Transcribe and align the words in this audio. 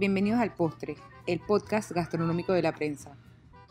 bienvenidos 0.00 0.40
al 0.40 0.54
Postre, 0.54 0.96
el 1.26 1.40
podcast 1.40 1.92
gastronómico 1.92 2.54
de 2.54 2.62
la 2.62 2.72
prensa, 2.72 3.18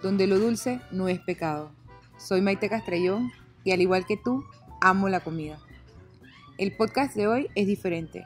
donde 0.04 0.28
lo 0.28 0.38
dulce 0.38 0.80
no 0.92 1.08
es 1.08 1.20
pecado. 1.20 1.72
Soy 2.20 2.40
Maite 2.40 2.70
Castrellón 2.70 3.32
y 3.64 3.72
al 3.72 3.82
igual 3.82 4.06
que 4.06 4.16
tú, 4.16 4.46
amo 4.80 5.10
la 5.10 5.22
comida. 5.22 5.58
El 6.60 6.76
podcast 6.78 7.16
de 7.16 7.28
hoy 7.28 7.48
es 7.56 7.66
diferente. 7.66 8.26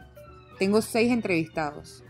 Tengo 0.59 0.81
seis 0.81 1.13
entrevistados, 1.13 2.03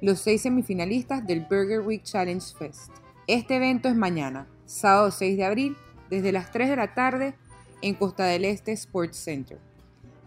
los 0.00 0.20
seis 0.20 0.42
semifinalistas 0.42 1.26
del 1.26 1.40
Burger 1.40 1.80
Week 1.80 2.04
Challenge 2.04 2.46
Fest. 2.56 2.92
Este 3.26 3.56
evento 3.56 3.88
es 3.88 3.96
mañana, 3.96 4.46
sábado 4.66 5.10
6 5.10 5.36
de 5.36 5.44
abril, 5.44 5.76
desde 6.10 6.30
las 6.30 6.52
3 6.52 6.68
de 6.70 6.76
la 6.76 6.94
tarde 6.94 7.34
en 7.82 7.96
Costa 7.96 8.24
del 8.24 8.44
Este 8.44 8.70
Sports 8.70 9.16
Center. 9.16 9.58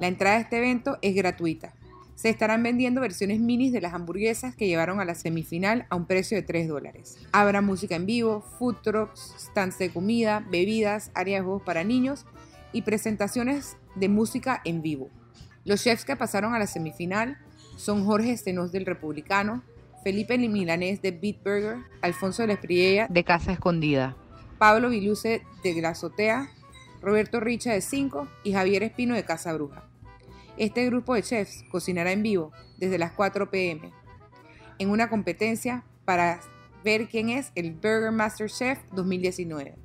La 0.02 0.08
entrada 0.08 0.35
a 0.35 0.41
este 0.41 0.58
evento 0.58 0.98
es 1.02 1.16
gratuita. 1.16 1.74
Se 2.16 2.30
estarán 2.30 2.63
vendiendo 2.63 3.02
versiones 3.02 3.40
minis 3.40 3.72
de 3.72 3.81
las 3.81 3.94
hamburguesas 3.94 4.55
que 4.55 4.67
llevaron 4.67 4.99
a 4.99 5.05
la 5.05 5.16
semifinal 5.16 5.88
a 5.90 5.95
un 5.95 6.05
precio 6.05 6.38
de 6.38 6.44
3 6.44 6.67
dólares. 6.67 7.17
Habrá 7.31 7.62
música 7.62 7.95
en 7.95 8.05
vivo, 8.05 8.41
food 8.59 8.76
trucks, 8.84 9.34
stands 9.40 9.80
de 9.80 9.91
comida, 9.91 10.45
bebidas, 10.49 11.12
áreas 11.16 11.41
de 11.41 11.45
juegos 11.45 11.63
para 11.63 11.84
niños 11.84 12.26
y 12.71 12.84
presentaciones 12.84 13.77
de 13.95 14.09
música 14.09 14.62
en 14.63 14.81
vivo. 14.81 15.09
Los 15.66 15.84
chefs 15.84 16.05
que 16.05 16.16
pasaron 16.16 16.54
a 16.54 16.59
la 16.59 16.68
semifinal 16.68 17.38
son 17.77 18.05
Jorge 18.05 18.32
Estenos 18.32 18.71
del 18.71 18.85
Republicano, 18.85 19.63
Felipe 20.04 20.38
Milanés 20.38 21.02
de 21.02 21.12
Beat 21.12 21.38
Burger, 21.43 21.77
Alfonso 22.02 22.43
de 22.43 22.48
la 22.48 22.54
Espriella 22.54 23.07
de 23.09 23.23
Casa 23.23 23.54
Escondida, 23.54 24.18
Pablo 24.57 24.90
Viluce 24.90 25.43
de 25.63 25.82
La 25.82 25.90
Azotea, 25.90 26.49
Roberto 27.01 27.40
Richa 27.40 27.71
de 27.71 27.82
5 27.82 28.27
y 28.43 28.54
Javier 28.54 28.84
Espino 28.84 29.16
de 29.16 29.23
Casa 29.23 29.54
Bruja. 29.54 29.85
Este 30.57 30.85
grupo 30.85 31.15
de 31.15 31.23
chefs 31.23 31.63
cocinará 31.71 32.12
en 32.12 32.21
vivo 32.21 32.51
desde 32.77 32.99
las 32.99 33.12
4 33.13 33.49
pm 33.49 33.91
en 34.77 34.90
una 34.90 35.10
competencia 35.10 35.84
para 36.05 36.40
ver 36.84 37.07
quién 37.07 37.29
es 37.29 37.51
el 37.55 37.71
Burger 37.71 38.12
Master 38.12 38.49
Chef 38.49 38.79
2019. 38.91 39.76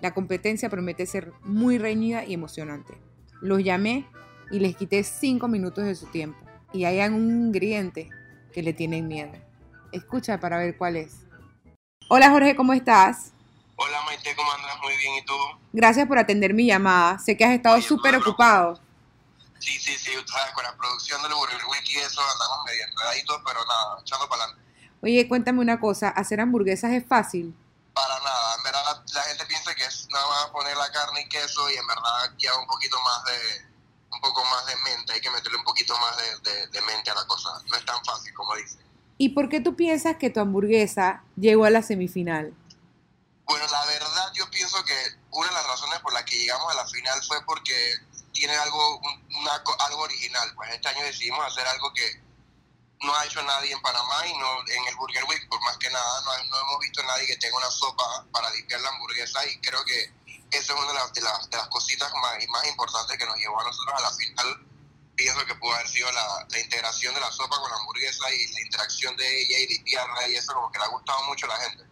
La 0.00 0.12
competencia 0.12 0.68
promete 0.68 1.06
ser 1.06 1.32
muy 1.42 1.78
reñida 1.78 2.24
y 2.24 2.34
emocionante. 2.34 2.94
Los 3.40 3.62
llamé 3.62 4.06
y 4.50 4.58
les 4.58 4.74
quité 4.74 5.04
5 5.04 5.46
minutos 5.46 5.84
de 5.84 5.94
su 5.94 6.06
tiempo. 6.06 6.38
Y 6.72 6.84
hay 6.84 7.00
un 7.08 7.46
ingrediente 7.46 8.08
que 8.52 8.62
le 8.62 8.72
tienen 8.72 9.06
miedo. 9.06 9.32
Escucha 9.92 10.40
para 10.40 10.58
ver 10.58 10.76
cuál 10.76 10.96
es. 10.96 11.26
Hola 12.08 12.30
Jorge, 12.30 12.56
¿cómo 12.56 12.72
estás? 12.72 13.32
Hola 13.76 13.98
Maite, 14.06 14.34
¿cómo 14.34 14.50
andas? 14.52 14.76
Muy 14.82 14.96
bien, 14.96 15.14
¿y 15.22 15.24
tú? 15.24 15.34
Gracias 15.72 16.08
por 16.08 16.18
atender 16.18 16.52
mi 16.52 16.66
llamada. 16.66 17.18
Sé 17.18 17.36
que 17.36 17.44
has 17.44 17.52
estado 17.52 17.80
súper 17.80 18.16
ocupado. 18.16 18.80
Sí, 19.60 19.78
sí, 19.78 19.96
sí, 19.98 20.10
sabes, 20.26 20.54
con 20.54 20.64
la 20.64 20.74
producción 20.74 21.22
del 21.22 21.32
y 21.32 21.96
eso 21.98 22.20
andamos 22.20 22.64
medio 22.64 22.84
enredaditos, 22.84 23.42
pero 23.44 23.64
nada, 23.66 24.00
echando 24.00 24.28
para 24.28 24.44
adelante. 24.44 24.70
Oye, 25.02 25.28
cuéntame 25.28 25.60
una 25.60 25.78
cosa, 25.78 26.08
¿hacer 26.08 26.40
hamburguesas 26.40 26.92
es 26.92 27.06
fácil? 27.06 27.54
Para 27.92 28.18
nada, 28.20 28.56
en 28.56 28.62
verdad 28.62 29.04
la 29.12 29.22
gente 29.22 29.44
piensa 29.46 29.74
que 29.74 29.84
es 29.84 30.08
nada 30.10 30.26
más 30.28 30.46
poner 30.50 30.76
la 30.76 30.90
carne 30.90 31.22
y 31.22 31.28
queso 31.28 31.70
y 31.70 31.74
en 31.74 31.86
verdad 31.86 32.36
lleva 32.38 32.58
un 32.58 32.66
poquito 32.66 32.96
más 33.00 33.24
de, 33.24 33.70
un 34.12 34.20
poco 34.20 34.42
más 34.44 34.64
de 34.66 34.76
mente, 34.76 35.12
hay 35.12 35.20
que 35.20 35.30
meterle 35.30 35.58
un 35.58 35.64
poquito 35.64 35.94
más 35.98 36.16
de, 36.16 36.66
de, 36.68 36.80
mente 36.82 37.10
a 37.10 37.14
la 37.14 37.26
cosa, 37.26 37.50
no 37.66 37.76
es 37.76 37.84
tan 37.84 38.02
fácil 38.04 38.32
como 38.34 38.54
dice. 38.56 38.78
¿Y 39.18 39.30
por 39.30 39.50
qué 39.50 39.60
tú 39.60 39.76
piensas 39.76 40.16
que 40.16 40.30
tu 40.30 40.40
hamburguesa 40.40 41.22
llegó 41.36 41.66
a 41.66 41.70
la 41.70 41.82
semifinal? 41.82 42.54
Bueno, 43.44 43.66
la 43.70 43.84
verdad 43.84 44.32
yo 44.34 44.48
pienso 44.50 44.82
que 44.84 44.94
una 45.32 45.48
de 45.48 45.54
las 45.54 45.66
razones 45.66 45.98
por 46.00 46.12
las 46.12 46.24
que 46.24 46.38
llegamos 46.38 46.72
a 46.72 46.76
la 46.76 46.86
final 46.86 47.20
fue 47.26 47.44
porque 47.44 47.74
tiene 48.40 48.56
algo, 48.56 48.98
una, 49.38 49.62
algo 49.80 50.00
original. 50.00 50.50
Pues 50.56 50.70
este 50.72 50.88
año 50.88 51.04
decidimos 51.04 51.44
hacer 51.44 51.66
algo 51.68 51.92
que 51.92 52.22
no 53.02 53.14
ha 53.14 53.26
hecho 53.26 53.42
nadie 53.42 53.72
en 53.72 53.82
Panamá 53.82 54.26
y 54.26 54.32
no 54.38 54.60
en 54.66 54.86
el 54.88 54.96
Burger 54.96 55.24
Week, 55.24 55.46
por 55.50 55.60
más 55.60 55.76
que 55.76 55.90
nada, 55.90 56.20
no, 56.22 56.44
no 56.44 56.60
hemos 56.60 56.80
visto 56.80 57.02
a 57.02 57.04
nadie 57.04 57.26
que 57.26 57.36
tenga 57.36 57.58
una 57.58 57.70
sopa 57.70 58.24
para 58.32 58.50
limpiar 58.52 58.80
la 58.80 58.88
hamburguesa 58.88 59.46
y 59.46 59.60
creo 59.60 59.84
que 59.84 60.10
esa 60.52 60.72
es 60.72 60.78
una 60.78 60.88
de 60.88 60.94
las, 60.94 61.12
de 61.12 61.20
las, 61.20 61.50
de 61.50 61.56
las 61.58 61.68
cositas 61.68 62.10
más, 62.14 62.48
más 62.48 62.66
importantes 62.66 63.18
que 63.18 63.26
nos 63.26 63.36
llevó 63.36 63.60
a 63.60 63.64
nosotros 63.64 63.94
a 63.94 64.00
la 64.00 64.12
final. 64.12 64.66
Pienso 65.16 65.44
que 65.44 65.54
pudo 65.56 65.74
haber 65.74 65.88
sido 65.88 66.10
la, 66.12 66.46
la 66.48 66.58
integración 66.60 67.14
de 67.14 67.20
la 67.20 67.30
sopa 67.30 67.60
con 67.60 67.70
la 67.70 67.76
hamburguesa 67.76 68.32
y 68.32 68.46
la 68.52 68.60
interacción 68.62 69.16
de 69.16 69.42
ella 69.42 69.58
y 69.58 69.66
limpiarla 69.66 70.28
y 70.28 70.36
eso 70.36 70.54
como 70.54 70.72
que 70.72 70.78
le 70.78 70.84
ha 70.86 70.88
gustado 70.88 71.22
mucho 71.24 71.44
a 71.44 71.50
la 71.50 71.56
gente. 71.58 71.84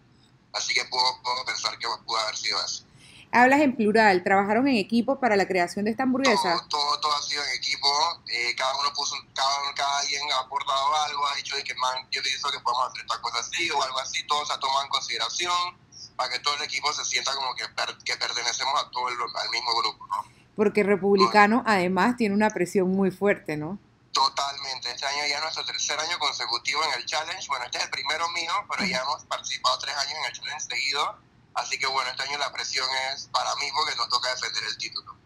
Así 0.54 0.72
que 0.72 0.84
puedo, 0.86 1.22
puedo 1.22 1.44
pensar 1.44 1.78
que 1.78 1.86
pudo 2.06 2.18
haber 2.18 2.36
sido 2.38 2.58
eso. 2.64 2.87
Hablas 3.30 3.60
en 3.60 3.76
plural, 3.76 4.24
¿trabajaron 4.24 4.66
en 4.68 4.76
equipo 4.76 5.20
para 5.20 5.36
la 5.36 5.46
creación 5.46 5.84
de 5.84 5.90
esta 5.90 6.04
hamburguesa? 6.04 6.66
Todo, 6.68 6.98
todo, 6.98 7.12
ha 7.14 7.22
sido 7.22 7.44
en 7.44 7.50
equipo, 7.50 7.88
eh, 8.26 8.54
cada 8.56 8.74
uno 8.80 8.90
puso, 8.94 9.16
cada, 9.34 9.74
cada 9.74 9.98
alguien 9.98 10.22
ha 10.32 10.40
aportado 10.40 10.94
algo, 11.04 11.26
ha 11.26 11.36
dicho 11.36 11.54
que 11.62 11.74
man, 11.74 12.08
yo 12.10 12.22
pienso 12.22 12.50
que 12.50 12.58
podemos 12.60 12.88
hacer 12.88 13.02
esta 13.02 13.20
cosa 13.20 13.40
así 13.40 13.70
o 13.70 13.82
algo 13.82 13.98
así, 13.98 14.26
todo 14.26 14.46
se 14.46 14.52
ha 14.54 14.58
tomado 14.58 14.82
en 14.82 14.88
consideración 14.88 15.78
para 16.16 16.32
que 16.32 16.38
todo 16.38 16.54
el 16.56 16.62
equipo 16.62 16.90
se 16.94 17.04
sienta 17.04 17.34
como 17.34 17.54
que, 17.54 17.64
que 18.04 18.16
pertenecemos 18.16 18.82
a 18.82 18.90
todo 18.90 19.08
el, 19.08 19.16
al 19.20 19.50
mismo 19.50 19.76
grupo, 19.76 20.06
¿no? 20.06 20.24
Porque 20.56 20.82
Republicano 20.82 21.62
además 21.66 22.16
tiene 22.16 22.34
una 22.34 22.48
presión 22.48 22.90
muy 22.90 23.10
fuerte, 23.10 23.58
¿no? 23.58 23.78
Totalmente, 24.10 24.90
este 24.90 25.06
año 25.06 25.26
ya 25.28 25.36
es 25.36 25.42
nuestro 25.42 25.66
tercer 25.66 26.00
año 26.00 26.18
consecutivo 26.18 26.82
en 26.82 26.98
el 26.98 27.04
challenge, 27.04 27.46
bueno, 27.48 27.66
este 27.66 27.76
es 27.76 27.84
el 27.84 27.90
primero 27.90 28.26
mío, 28.30 28.52
pero 28.70 28.84
ya 28.86 29.02
hemos 29.02 29.22
participado 29.26 29.78
tres 29.78 29.94
años 29.94 30.14
en 30.18 30.24
el 30.24 30.32
challenge 30.32 30.60
seguido 30.64 31.27
Así 31.58 31.78
que 31.78 31.86
bueno, 31.86 32.08
este 32.10 32.22
año 32.22 32.38
la 32.38 32.52
presión 32.52 32.86
es 33.12 33.28
para 33.32 33.54
mí 33.56 33.66
porque 33.74 33.96
nos 33.96 34.08
toca 34.08 34.30
defender 34.30 34.62
el 34.64 34.78
título. 34.78 35.16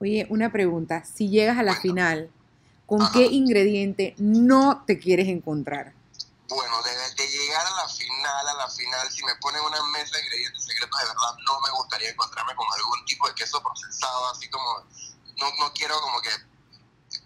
Oye, 0.00 0.26
una 0.28 0.52
pregunta, 0.52 1.04
si 1.04 1.30
llegas 1.30 1.58
a 1.58 1.62
la 1.62 1.76
final, 1.76 2.30
¿con 2.86 3.10
qué 3.12 3.24
ingrediente 3.24 4.14
no 4.18 4.84
te 4.86 4.98
quieres 4.98 5.28
encontrar? 5.28 5.94
Bueno, 6.48 6.82
desde 6.82 7.26
llegar 7.26 7.66
a 7.66 7.70
la 7.70 7.88
final, 7.88 8.48
a 8.48 8.54
la 8.54 8.68
final, 8.68 9.10
si 9.10 9.24
me 9.24 9.34
ponen 9.36 9.62
una 9.62 9.82
mesa 9.84 10.16
de 10.16 10.22
ingredientes 10.24 10.64
secretos, 10.64 11.00
de 11.00 11.06
verdad 11.06 11.36
no 11.46 11.60
me 11.60 11.70
gustaría 11.70 12.10
encontrarme 12.10 12.54
con 12.54 12.66
algún 12.74 13.04
tipo 13.06 13.26
de 13.28 13.34
queso 13.34 13.62
procesado, 13.62 14.28
así 14.30 14.50
como, 14.50 14.84
no, 15.38 15.50
no 15.58 15.72
quiero 15.72 15.98
como 16.02 16.20
que 16.20 16.30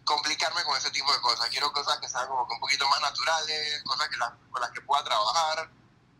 complicarme 0.04 0.62
con 0.62 0.76
ese 0.76 0.90
tipo 0.90 1.12
de 1.12 1.20
cosas, 1.20 1.48
quiero 1.48 1.72
cosas 1.72 1.98
que 1.98 2.08
sean 2.08 2.28
como 2.28 2.46
que 2.46 2.54
un 2.54 2.60
poquito 2.60 2.88
más 2.88 3.00
naturales, 3.00 3.82
cosas 3.82 4.08
que 4.08 4.18
con 4.50 4.60
las 4.60 4.70
que 4.70 4.80
pueda 4.82 5.02
trabajar 5.02 5.70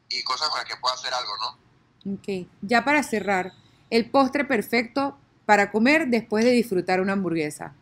y 0.08 0.25
cosas 0.25 0.48
con 0.48 0.58
las 0.58 0.66
que 0.66 0.76
pueda 0.76 0.94
hacer 0.94 1.14
algo, 1.14 1.37
¿no? 1.38 1.66
Ok, 2.06 2.47
ya 2.62 2.84
para 2.84 3.03
cerrar, 3.03 3.53
el 3.91 4.11
postre 4.11 4.44
perfecto 4.44 5.19
para 5.44 5.72
comer 5.72 6.06
después 6.06 6.44
de 6.44 6.53
disfrutar 6.53 7.00
una 7.00 7.15
hamburguesa. 7.15 7.75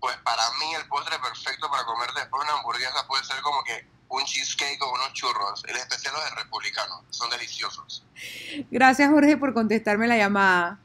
Pues 0.00 0.16
para 0.18 0.42
mí 0.58 0.74
el 0.74 0.86
postre 0.88 1.18
perfecto 1.18 1.68
para 1.70 1.84
comer 1.84 2.08
después 2.14 2.40
de 2.40 2.50
una 2.50 2.58
hamburguesa 2.58 3.06
puede 3.06 3.24
ser 3.24 3.40
como 3.42 3.62
que 3.64 3.86
un 4.08 4.24
cheesecake 4.24 4.80
o 4.82 4.92
unos 4.92 5.12
churros, 5.12 5.64
el 5.66 5.76
especial 5.76 6.14
los 6.14 6.24
de 6.24 6.30
republicano, 6.30 7.04
son 7.10 7.28
deliciosos. 7.28 8.04
Gracias 8.70 9.10
Jorge 9.10 9.36
por 9.36 9.52
contestarme 9.52 10.06
la 10.06 10.16
llamada. 10.16 10.78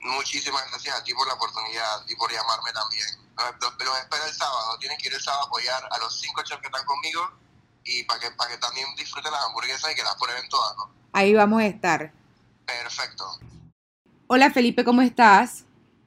Muchísimas 0.00 0.68
gracias 0.70 0.94
a 0.94 1.02
ti 1.04 1.14
por 1.14 1.26
la 1.26 1.34
oportunidad 1.34 2.04
y 2.06 2.16
por 2.16 2.30
llamarme 2.30 2.72
también. 2.72 3.06
Los, 3.36 3.72
los 3.78 3.98
espero 3.98 4.24
el 4.26 4.34
sábado, 4.34 4.76
tienes 4.78 4.98
que 4.98 5.08
ir 5.08 5.14
el 5.14 5.20
sábado 5.20 5.44
a 5.44 5.46
apoyar 5.46 5.88
a 5.90 5.98
los 5.98 6.20
cinco 6.20 6.42
chefs 6.42 6.60
que 6.60 6.66
están 6.66 6.84
conmigo 6.84 7.30
y 7.88 8.04
para 8.04 8.20
que, 8.20 8.30
para 8.32 8.50
que 8.50 8.58
también 8.58 8.86
disfruten 8.96 9.32
las 9.32 9.44
hamburguesas 9.46 9.90
y 9.90 9.94
que 9.94 10.02
las 10.02 10.14
prueben 10.16 10.46
todas, 10.50 10.76
¿no? 10.76 10.92
Ahí 11.12 11.32
vamos 11.32 11.62
a 11.62 11.66
estar. 11.66 12.12
Perfecto. 12.66 13.24
Hola 14.26 14.50
Felipe, 14.50 14.84
¿cómo 14.84 15.00
estás? 15.00 15.64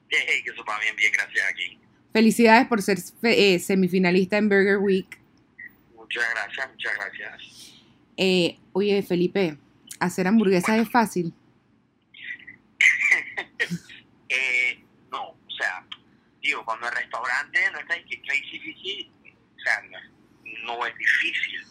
Hey, 0.08 0.42
que 0.44 0.54
supa 0.54 0.78
bien, 0.78 0.94
bien, 0.94 1.12
gracias 1.12 1.44
aquí. 1.50 1.80
Felicidades 2.12 2.68
por 2.68 2.82
ser 2.82 2.98
eh, 3.22 3.58
semifinalista 3.58 4.36
en 4.36 4.48
Burger 4.48 4.78
Week. 4.78 5.18
Muchas 5.96 6.24
gracias, 6.30 6.70
muchas 6.70 6.94
gracias. 6.94 7.42
Eh, 8.16 8.58
oye, 8.72 9.02
Felipe, 9.02 9.58
¿hacer 9.98 10.28
hamburguesas 10.28 10.78
es 10.78 10.90
fácil? 10.90 11.34
eh, 14.28 14.84
no, 15.10 15.30
o 15.30 15.50
sea, 15.58 15.84
digo, 16.40 16.64
cuando 16.64 16.86
el 16.86 16.94
restaurante 16.94 17.58
no 17.72 17.80
está 17.80 17.94
difícil, 17.94 19.10
o 19.56 19.60
sea, 19.60 19.82
no, 19.90 19.98
no 20.62 20.86
es 20.86 20.96
difícil 20.96 21.62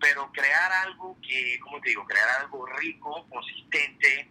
pero 0.00 0.30
crear 0.32 0.72
algo 0.86 1.18
que, 1.20 1.58
¿cómo 1.60 1.80
te 1.80 1.90
digo? 1.90 2.04
Crear 2.06 2.40
algo 2.40 2.66
rico, 2.66 3.26
consistente 3.28 4.30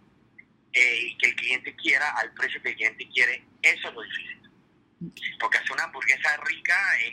eh, 0.73 0.99
y 1.03 1.17
que 1.17 1.29
el 1.29 1.35
cliente 1.35 1.75
quiera 1.75 2.09
al 2.11 2.33
precio 2.33 2.61
que 2.61 2.69
el 2.69 2.75
cliente 2.75 3.09
quiere, 3.09 3.45
eso 3.61 3.89
es 3.89 3.93
lo 3.93 4.01
difícil. 4.01 4.37
Porque 5.39 5.57
hacer 5.57 5.71
una 5.73 5.83
hamburguesa 5.83 6.37
rica, 6.45 6.75
eh, 7.01 7.11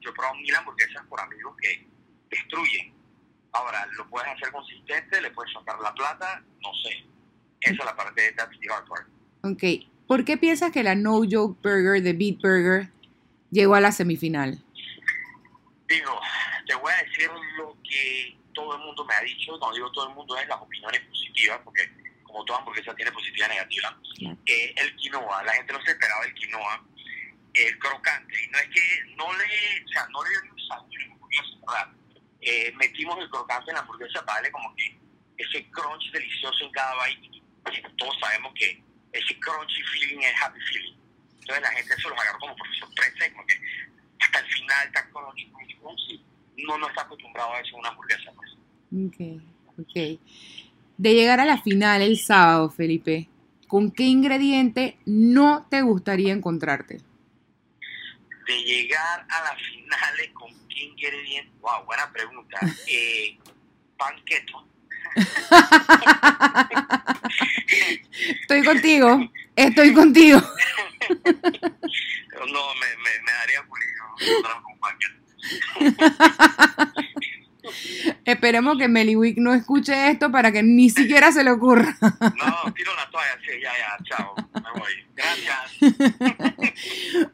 yo 0.00 0.10
he 0.10 0.12
probado 0.12 0.36
mil 0.36 0.54
hamburguesas 0.54 1.04
por 1.06 1.20
amigos 1.20 1.56
que 1.60 1.86
destruyen. 2.30 2.94
Ahora, 3.52 3.86
lo 3.96 4.08
puedes 4.08 4.28
hacer 4.28 4.50
consistente, 4.50 5.20
le 5.20 5.30
puedes 5.30 5.52
sacar 5.52 5.78
la 5.80 5.94
plata, 5.94 6.44
no 6.62 6.74
sé. 6.82 7.04
Esa 7.60 7.72
es 7.72 7.84
la 7.84 7.96
parte 7.96 8.20
de 8.20 8.32
that's 8.32 8.58
the 8.60 8.68
hard 8.68 8.86
part. 8.86 9.08
Ok. 9.42 9.62
¿Por 10.06 10.24
qué 10.24 10.36
piensas 10.36 10.70
que 10.70 10.82
la 10.82 10.94
No 10.94 11.22
Joke 11.28 11.58
Burger 11.62 12.02
de 12.02 12.12
Beat 12.12 12.40
Burger 12.42 12.90
llegó 13.50 13.74
a 13.74 13.80
la 13.80 13.90
semifinal? 13.90 14.62
Digo, 15.88 16.20
te 16.66 16.74
voy 16.74 16.92
a 16.92 17.02
decir 17.04 17.30
lo 17.56 17.76
que 17.82 18.38
todo 18.54 18.76
el 18.76 18.82
mundo 18.82 19.04
me 19.04 19.14
ha 19.14 19.20
dicho, 19.20 19.56
no 19.58 19.72
digo 19.72 19.90
todo 19.92 20.08
el 20.08 20.14
mundo, 20.14 20.36
es 20.38 20.48
las 20.48 20.60
opiniones 20.60 21.00
positivas, 21.00 21.60
porque 21.64 21.90
como 22.22 22.44
toda 22.44 22.60
hamburguesa 22.60 22.94
tiene 22.94 23.12
positiva 23.12 23.46
y 23.46 23.48
negativa. 23.50 23.98
Eh, 24.46 24.74
el 24.76 24.96
quinoa, 24.96 25.42
la 25.42 25.52
gente 25.52 25.72
no 25.72 25.82
se 25.84 25.90
esperaba 25.90 26.24
el 26.24 26.34
quinoa, 26.34 26.84
el 27.54 27.78
crocante, 27.78 28.44
y 28.44 28.48
no 28.48 28.58
es 28.58 28.68
que 28.68 29.04
no 29.16 29.32
le, 29.36 29.84
o 29.84 29.88
sea, 29.88 30.06
no 30.10 30.22
le 30.24 30.30
dio 30.30 30.42
ni 30.42 30.50
un 30.50 30.68
sabor, 30.68 30.84
eh, 32.40 32.72
metimos 32.76 33.18
el 33.20 33.30
crocante 33.30 33.70
en 33.70 33.74
la 33.74 33.80
hamburguesa 33.80 34.24
para 34.24 34.36
darle 34.36 34.52
como 34.52 34.74
que 34.76 34.98
ese 35.38 35.68
crunch 35.70 36.10
delicioso 36.12 36.64
en 36.64 36.72
cada 36.72 37.06
bite. 37.06 37.42
Todos 37.96 38.18
sabemos 38.20 38.52
que 38.54 38.82
ese 39.12 39.38
crunchy 39.40 39.82
feeling 39.82 40.20
es 40.20 40.42
happy 40.42 40.60
feeling. 40.60 40.94
Entonces 41.40 41.62
la 41.62 41.70
gente 41.70 41.94
se 41.96 42.08
los 42.08 42.18
agarró 42.18 42.38
como 42.40 42.56
por 42.56 42.76
sorpresa 42.76 43.32
como 43.32 43.46
que 43.46 43.54
final 44.64 45.04
crunchy, 45.12 45.52
crunchy. 45.80 46.24
No, 46.66 46.78
no 46.78 46.88
está 46.88 47.02
acostumbrado 47.02 47.52
a 47.52 47.60
eso 47.60 47.76
una 47.76 47.90
hamburguesa. 47.90 48.32
Pues. 48.36 48.52
Ok, 49.06 49.16
ok. 49.78 49.94
De 50.96 51.14
llegar 51.14 51.40
a 51.40 51.44
la 51.44 51.60
final 51.60 52.00
el 52.02 52.16
sábado, 52.18 52.70
Felipe, 52.70 53.28
¿con 53.66 53.90
qué 53.90 54.04
ingrediente 54.04 54.96
no 55.04 55.66
te 55.68 55.82
gustaría 55.82 56.32
encontrarte? 56.32 57.00
De 58.46 58.62
llegar 58.62 59.26
a 59.28 59.42
las 59.42 59.60
finales 59.60 60.30
con 60.32 60.48
qué 60.68 60.84
ingrediente. 60.84 61.50
Wow, 61.60 61.84
buena 61.86 62.08
pregunta. 62.12 62.56
Eh, 62.86 63.36
pan 63.96 64.14
keto. 64.24 64.64
Estoy 68.40 68.64
contigo, 68.64 69.30
estoy 69.54 69.94
contigo. 69.94 70.40
no, 71.14 72.74
me, 72.74 72.96
me, 72.96 73.10
me 73.24 73.32
daría 73.32 73.62
pulido 73.62 73.64
con 73.64 73.72
pan 73.72 73.92
keto. 73.92 74.04
Esperemos 78.24 78.78
que 78.78 78.88
Meliwick 78.88 79.36
no 79.38 79.54
escuche 79.54 80.10
esto 80.10 80.30
para 80.30 80.52
que 80.52 80.62
ni 80.62 80.90
siquiera 80.90 81.32
se 81.32 81.42
le 81.44 81.50
ocurra. 81.50 81.96
No, 82.00 82.72
tiro 82.74 82.94
la 82.94 83.10
toalla, 83.10 83.38
sí, 83.42 83.52
ya, 83.60 83.72
ya, 83.76 83.96
chao, 84.04 84.34
me 84.54 84.70
voy. 84.78 84.92
Gracias. 85.14 85.78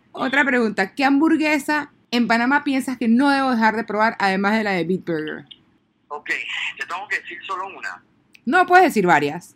Otra 0.13 0.45
pregunta, 0.45 0.95
¿qué 0.95 1.05
hamburguesa 1.05 1.93
en 2.11 2.27
Panamá 2.27 2.65
piensas 2.65 2.97
que 2.99 3.09
no 3.09 3.31
debo 3.31 3.51
dejar 3.51 3.77
de 3.77 3.85
probar 3.85 4.17
además 4.19 4.57
de 4.57 4.65
la 4.65 4.71
de 4.73 4.85
Beat 4.85 5.05
Burger? 5.05 5.45
Ok, 6.09 6.31
te 6.79 6.87
tengo 6.87 7.07
que 7.09 7.21
decir 7.21 7.39
solo 7.47 7.69
una. 7.69 8.03
No, 8.45 8.67
puedes 8.67 8.87
decir 8.87 9.07
varias. 9.07 9.55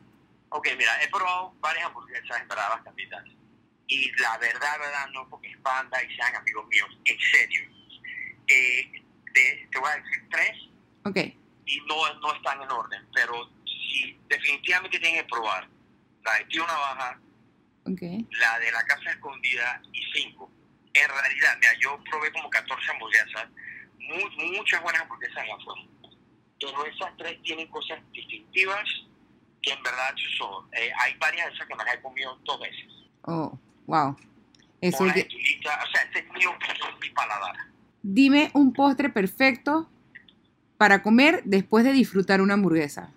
Ok, 0.50 0.68
mira, 0.78 0.92
he 1.02 1.08
probado 1.08 1.52
varias 1.60 1.86
hamburguesas 1.86 2.40
en 2.40 2.48
verdad 2.48 2.68
bastantitas. 2.70 3.24
Y 3.86 4.10
la 4.20 4.38
verdad, 4.38 4.78
verdad, 4.78 5.08
no 5.12 5.28
porque 5.28 5.50
es 5.50 5.62
banda 5.62 6.02
y 6.02 6.14
sean 6.16 6.34
amigos 6.36 6.66
míos, 6.68 6.88
en 7.04 7.18
serio. 7.20 7.62
Eh, 8.48 9.02
te, 9.32 9.68
te 9.70 9.78
voy 9.78 9.90
a 9.90 9.96
decir 9.96 10.28
tres 10.30 10.52
Ok, 11.06 11.16
y 11.66 11.80
no, 11.88 12.14
no 12.20 12.34
están 12.34 12.62
en 12.62 12.70
orden, 12.70 13.06
pero 13.14 13.50
si 13.64 14.18
definitivamente 14.28 14.98
tienen 14.98 15.22
que 15.22 15.28
probar 15.30 15.68
la 16.24 16.38
de 16.38 16.44
Tío 16.46 16.66
Navaja, 16.66 17.20
ok. 17.84 18.00
la 18.30 18.58
de 18.58 18.72
la 18.72 18.82
Casa 18.84 19.10
Escondida 19.10 19.82
y 19.92 20.02
cinco. 20.12 20.50
En 20.94 21.08
realidad, 21.08 21.56
mira, 21.60 21.72
yo 21.80 22.02
probé 22.10 22.32
como 22.32 22.48
14 22.48 22.90
hamburguesas, 22.92 23.48
mu- 23.98 24.52
muchas 24.56 24.80
buenas 24.82 25.02
hamburguesas 25.02 25.36
allá 25.38 25.54
afuera. 25.56 25.82
Pero 26.60 26.86
esas 26.86 27.16
tres 27.18 27.42
tienen 27.42 27.66
cosas 27.68 27.98
distintivas 28.12 28.84
que 29.60 29.72
en 29.72 29.82
verdad 29.82 30.14
son. 30.38 30.68
eh, 30.72 30.90
hay 31.00 31.14
varias 31.18 31.48
de 31.48 31.54
esas 31.54 31.66
que 31.66 31.74
me 31.74 31.84
las 31.84 31.94
he 31.96 32.00
comido 32.02 32.38
dos 32.44 32.60
veces. 32.60 32.86
Oh, 33.22 33.58
wow. 33.86 34.16
Eso 34.80 34.98
Por 34.98 35.12
que- 35.14 35.24
lista, 35.30 35.78
o 35.82 35.90
sea, 35.90 36.02
este 36.02 36.18
es 36.20 36.24
mi 36.32 36.44
opinión, 36.46 36.98
mi 37.00 37.10
paladar. 37.10 37.56
Dime 38.02 38.50
un 38.54 38.72
postre 38.72 39.08
perfecto 39.08 39.88
para 40.76 41.02
comer 41.02 41.42
después 41.44 41.84
de 41.84 41.92
disfrutar 41.92 42.40
una 42.42 42.54
hamburguesa. 42.54 43.10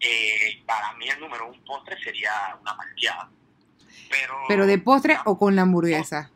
Eh, 0.00 0.62
para 0.66 0.94
mí 0.94 1.06
el 1.08 1.20
número 1.20 1.50
un 1.50 1.62
postre 1.64 2.02
sería 2.02 2.30
una 2.60 2.74
malteada. 2.74 3.28
Pero, 4.08 4.34
Pero 4.48 4.66
de 4.66 4.78
postre 4.78 5.18
o 5.26 5.38
con 5.38 5.54
la 5.56 5.62
hamburguesa. 5.62 6.30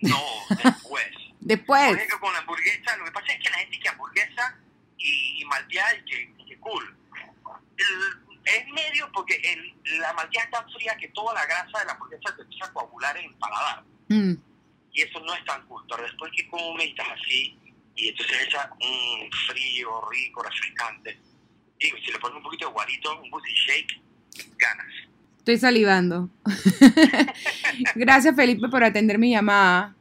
No, 0.00 0.18
después. 0.48 1.04
Por 1.42 1.48
Después. 1.48 1.94
ejemplo, 1.96 2.20
con 2.20 2.32
la 2.32 2.38
hamburguesa, 2.38 2.96
lo 2.96 3.04
que 3.04 3.10
pasa 3.10 3.32
es 3.32 3.42
que 3.42 3.50
la 3.50 3.56
gente 3.58 3.78
que 3.80 3.88
hamburguesa 3.88 4.56
y, 4.96 5.42
y 5.42 5.44
malteada 5.44 5.90
y 5.96 6.04
que, 6.04 6.44
que 6.46 6.56
cool. 6.60 6.96
El- 7.76 8.21
es 8.44 8.66
medio 8.68 9.10
porque 9.12 9.34
el, 9.36 9.98
la 10.00 10.12
malteada 10.14 10.44
es 10.46 10.50
tan 10.52 10.70
fría 10.72 10.96
que 10.98 11.08
toda 11.08 11.34
la 11.34 11.44
grasa 11.46 11.78
de 11.78 11.84
la 11.86 11.92
hamburguesa 11.92 12.34
te 12.36 12.42
empieza 12.42 12.66
a 12.66 12.72
coagular 12.72 13.16
en 13.16 13.26
el 13.26 13.34
paladar. 13.36 13.84
Mm, 14.08 14.34
Y 14.92 15.02
eso 15.02 15.20
no 15.20 15.34
es 15.34 15.44
tan 15.44 15.66
cool. 15.66 15.82
Pero 15.88 16.02
después 16.02 16.32
que 16.36 16.48
comes 16.48 16.86
y 16.86 16.90
estás 16.90 17.06
así, 17.10 17.58
y 17.96 18.08
entonces 18.08 18.48
esa 18.48 18.72
un 18.80 19.30
frío, 19.48 20.08
rico, 20.10 20.42
refrescante. 20.42 21.18
Digo, 21.78 21.96
si 22.04 22.12
le 22.12 22.18
pones 22.18 22.36
un 22.36 22.42
poquito 22.42 22.66
de 22.66 22.72
guarito, 22.72 23.20
un 23.20 23.30
booty 23.30 23.52
shake, 23.52 24.00
ganas. 24.58 24.86
estoy 25.38 25.58
salivando. 25.58 26.28
Gracias 27.94 28.34
Felipe 28.36 28.68
por 28.68 28.84
atender 28.84 29.18
mi 29.18 29.30
llamada. 29.30 29.94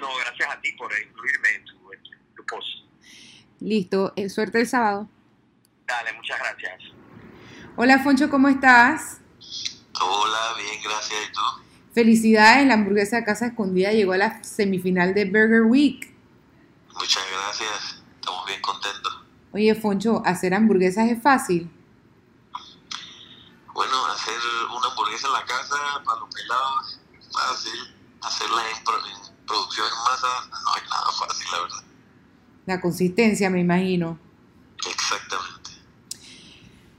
No, 0.00 0.08
gracias 0.16 0.48
a 0.50 0.60
ti 0.60 0.72
por 0.72 0.90
incluirme 0.98 1.48
en 1.54 1.64
tu, 1.64 1.92
en 1.92 2.02
tu 2.34 2.44
post. 2.46 2.68
Listo, 3.60 4.12
eh, 4.16 4.28
suerte 4.28 4.60
el 4.60 4.66
sábado. 4.66 5.08
Dale, 5.86 6.12
muchas 6.14 6.38
gracias. 6.38 6.82
Hola 7.76 7.98
Foncho, 8.02 8.30
¿cómo 8.30 8.48
estás? 8.48 9.18
Hola, 10.00 10.54
bien, 10.56 10.82
gracias. 10.82 11.18
¿Y 11.28 11.32
tú? 11.32 11.40
Felicidades, 11.94 12.66
la 12.66 12.74
hamburguesa 12.74 13.16
de 13.16 13.24
Casa 13.24 13.46
Escondida 13.46 13.92
llegó 13.92 14.12
a 14.12 14.18
la 14.18 14.42
semifinal 14.44 15.14
de 15.14 15.24
Burger 15.26 15.62
Week. 15.62 16.14
Muchas 16.94 17.22
gracias. 17.30 18.02
Estamos 18.20 18.46
bien 18.46 18.60
contentos. 18.62 19.22
Oye 19.52 19.74
Foncho, 19.74 20.22
hacer 20.24 20.54
hamburguesas 20.54 21.10
es 21.10 21.22
fácil. 21.22 21.70
Bueno, 23.74 24.06
hacer 24.06 24.34
una 24.74 24.86
hamburguesa 24.88 25.26
en 25.28 25.32
la 25.34 25.44
casa 25.44 25.76
para 26.04 26.20
los 26.20 26.34
pelados 26.34 27.00
es 27.18 27.28
fácil. 27.32 27.94
Hacerla 28.22 28.62
en, 28.76 28.84
pro- 28.84 28.96
en 29.06 29.46
producción 29.46 29.86
en 29.86 29.98
masa 30.12 30.26
no 30.50 30.76
es 30.76 30.90
nada 30.90 31.12
fácil, 31.12 31.46
la 31.52 31.60
verdad. 31.60 31.84
La 32.66 32.80
consistencia, 32.80 33.48
me 33.50 33.60
imagino. 33.60 34.18
Exactamente. 34.88 35.65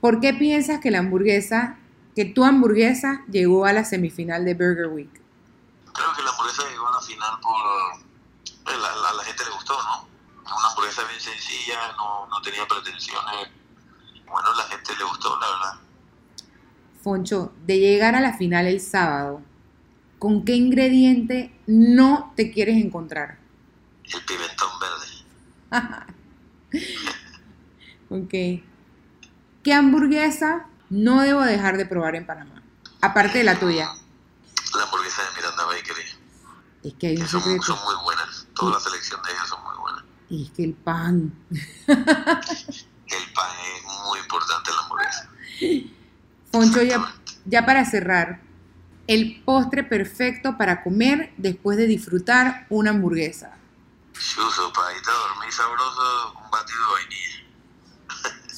¿Por 0.00 0.20
qué 0.20 0.32
piensas 0.34 0.80
que 0.80 0.90
la 0.90 0.98
hamburguesa, 1.00 1.76
que 2.14 2.24
tu 2.24 2.44
hamburguesa 2.44 3.22
llegó 3.30 3.64
a 3.64 3.72
la 3.72 3.84
semifinal 3.84 4.44
de 4.44 4.54
Burger 4.54 4.86
Week? 4.88 5.10
Creo 5.92 6.12
que 6.16 6.22
la 6.22 6.30
hamburguesa 6.30 6.62
llegó 6.70 6.88
a 6.88 6.92
la 6.92 7.00
final 7.00 7.40
por... 7.40 8.62
pues, 8.64 8.76
la- 8.78 8.96
la- 8.96 9.08
a 9.10 9.14
la 9.14 9.24
gente 9.24 9.44
le 9.44 9.50
gustó, 9.50 9.74
¿no? 9.82 10.08
Una 10.44 10.68
hamburguesa 10.70 11.02
bien 11.08 11.20
sencilla, 11.20 11.78
no, 11.96 12.26
no 12.28 12.40
tenía 12.42 12.66
pretensiones. 12.66 13.48
Bueno, 14.26 14.54
la 14.56 14.62
gente 14.64 14.92
le 14.96 15.04
gustó, 15.04 15.38
la 15.40 15.46
verdad. 15.46 15.80
Foncho, 17.02 17.52
de 17.66 17.78
llegar 17.78 18.14
a 18.14 18.20
la 18.20 18.36
final 18.36 18.66
el 18.66 18.80
sábado, 18.80 19.40
¿con 20.18 20.44
qué 20.44 20.54
ingrediente 20.54 21.52
no 21.66 22.32
te 22.36 22.50
quieres 22.52 22.76
encontrar? 22.82 23.38
El 24.04 24.24
pimentón 24.24 24.68
verde. 24.80 26.14
Ok. 28.10 28.62
¿Qué 29.68 29.74
hamburguesa 29.74 30.64
no 30.88 31.20
debo 31.20 31.42
dejar 31.42 31.76
de 31.76 31.84
probar 31.84 32.14
en 32.14 32.24
Panamá? 32.24 32.62
Aparte 33.02 33.36
de 33.36 33.44
la 33.44 33.60
tuya. 33.60 33.90
La 34.74 34.82
hamburguesa 34.84 35.22
de 35.24 35.36
Miranda 35.36 35.64
Bakery. 35.66 36.02
Es 36.84 36.94
que 36.94 37.08
hay 37.08 37.16
que 37.16 37.20
un 37.20 37.28
son, 37.28 37.42
secreto. 37.42 37.62
son 37.64 37.78
muy 37.84 38.02
buenas. 38.02 38.46
Toda 38.54 38.72
la 38.72 38.80
selección 38.80 39.22
de 39.22 39.30
ellas 39.30 39.46
son 39.46 39.62
muy 39.64 39.76
buenas. 39.76 40.04
Y 40.30 40.44
es 40.44 40.50
que 40.52 40.64
el 40.64 40.72
pan. 40.72 41.34
El 41.86 43.32
pan 43.34 43.50
es 43.76 43.84
muy 44.06 44.18
importante 44.20 44.70
en 44.70 44.76
la 44.76 44.82
hamburguesa. 44.82 45.30
Foncho, 46.50 46.82
ya, 46.82 47.14
ya 47.44 47.66
para 47.66 47.84
cerrar, 47.84 48.40
el 49.06 49.42
postre 49.44 49.84
perfecto 49.84 50.56
para 50.56 50.82
comer 50.82 51.34
después 51.36 51.76
de 51.76 51.86
disfrutar 51.86 52.66
una 52.70 52.88
hamburguesa. 52.88 53.58
Chuzo, 54.14 54.72
para 54.72 54.96
irte 54.96 55.10
a 55.10 55.28
dormir 55.28 55.52
sabroso, 55.52 56.38
un 56.42 56.50
batido 56.50 56.78
de 56.78 56.92
vainilla. 56.94 57.47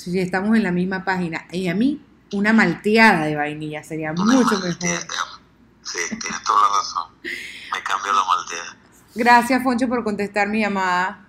Si 0.00 0.18
estamos 0.18 0.56
en 0.56 0.62
la 0.62 0.70
misma 0.72 1.04
página. 1.04 1.44
Y 1.52 1.68
a 1.68 1.74
mí, 1.74 2.02
una 2.32 2.52
malteada 2.54 3.26
de 3.26 3.36
vainilla 3.36 3.84
sería 3.84 4.12
Una 4.12 4.24
mucho 4.24 4.58
malteada. 4.58 5.00
mejor. 5.00 5.40
Sí, 5.82 5.98
tienes 6.08 6.42
toda 6.44 6.62
la 6.68 6.76
razón. 6.78 7.12
Me 7.22 7.82
cambio 7.82 8.12
la 8.12 8.24
malteada. 8.24 8.76
Gracias, 9.14 9.62
Foncho, 9.62 9.88
por 9.88 10.02
contestar 10.04 10.48
mi 10.48 10.60
llamada. 10.60 11.26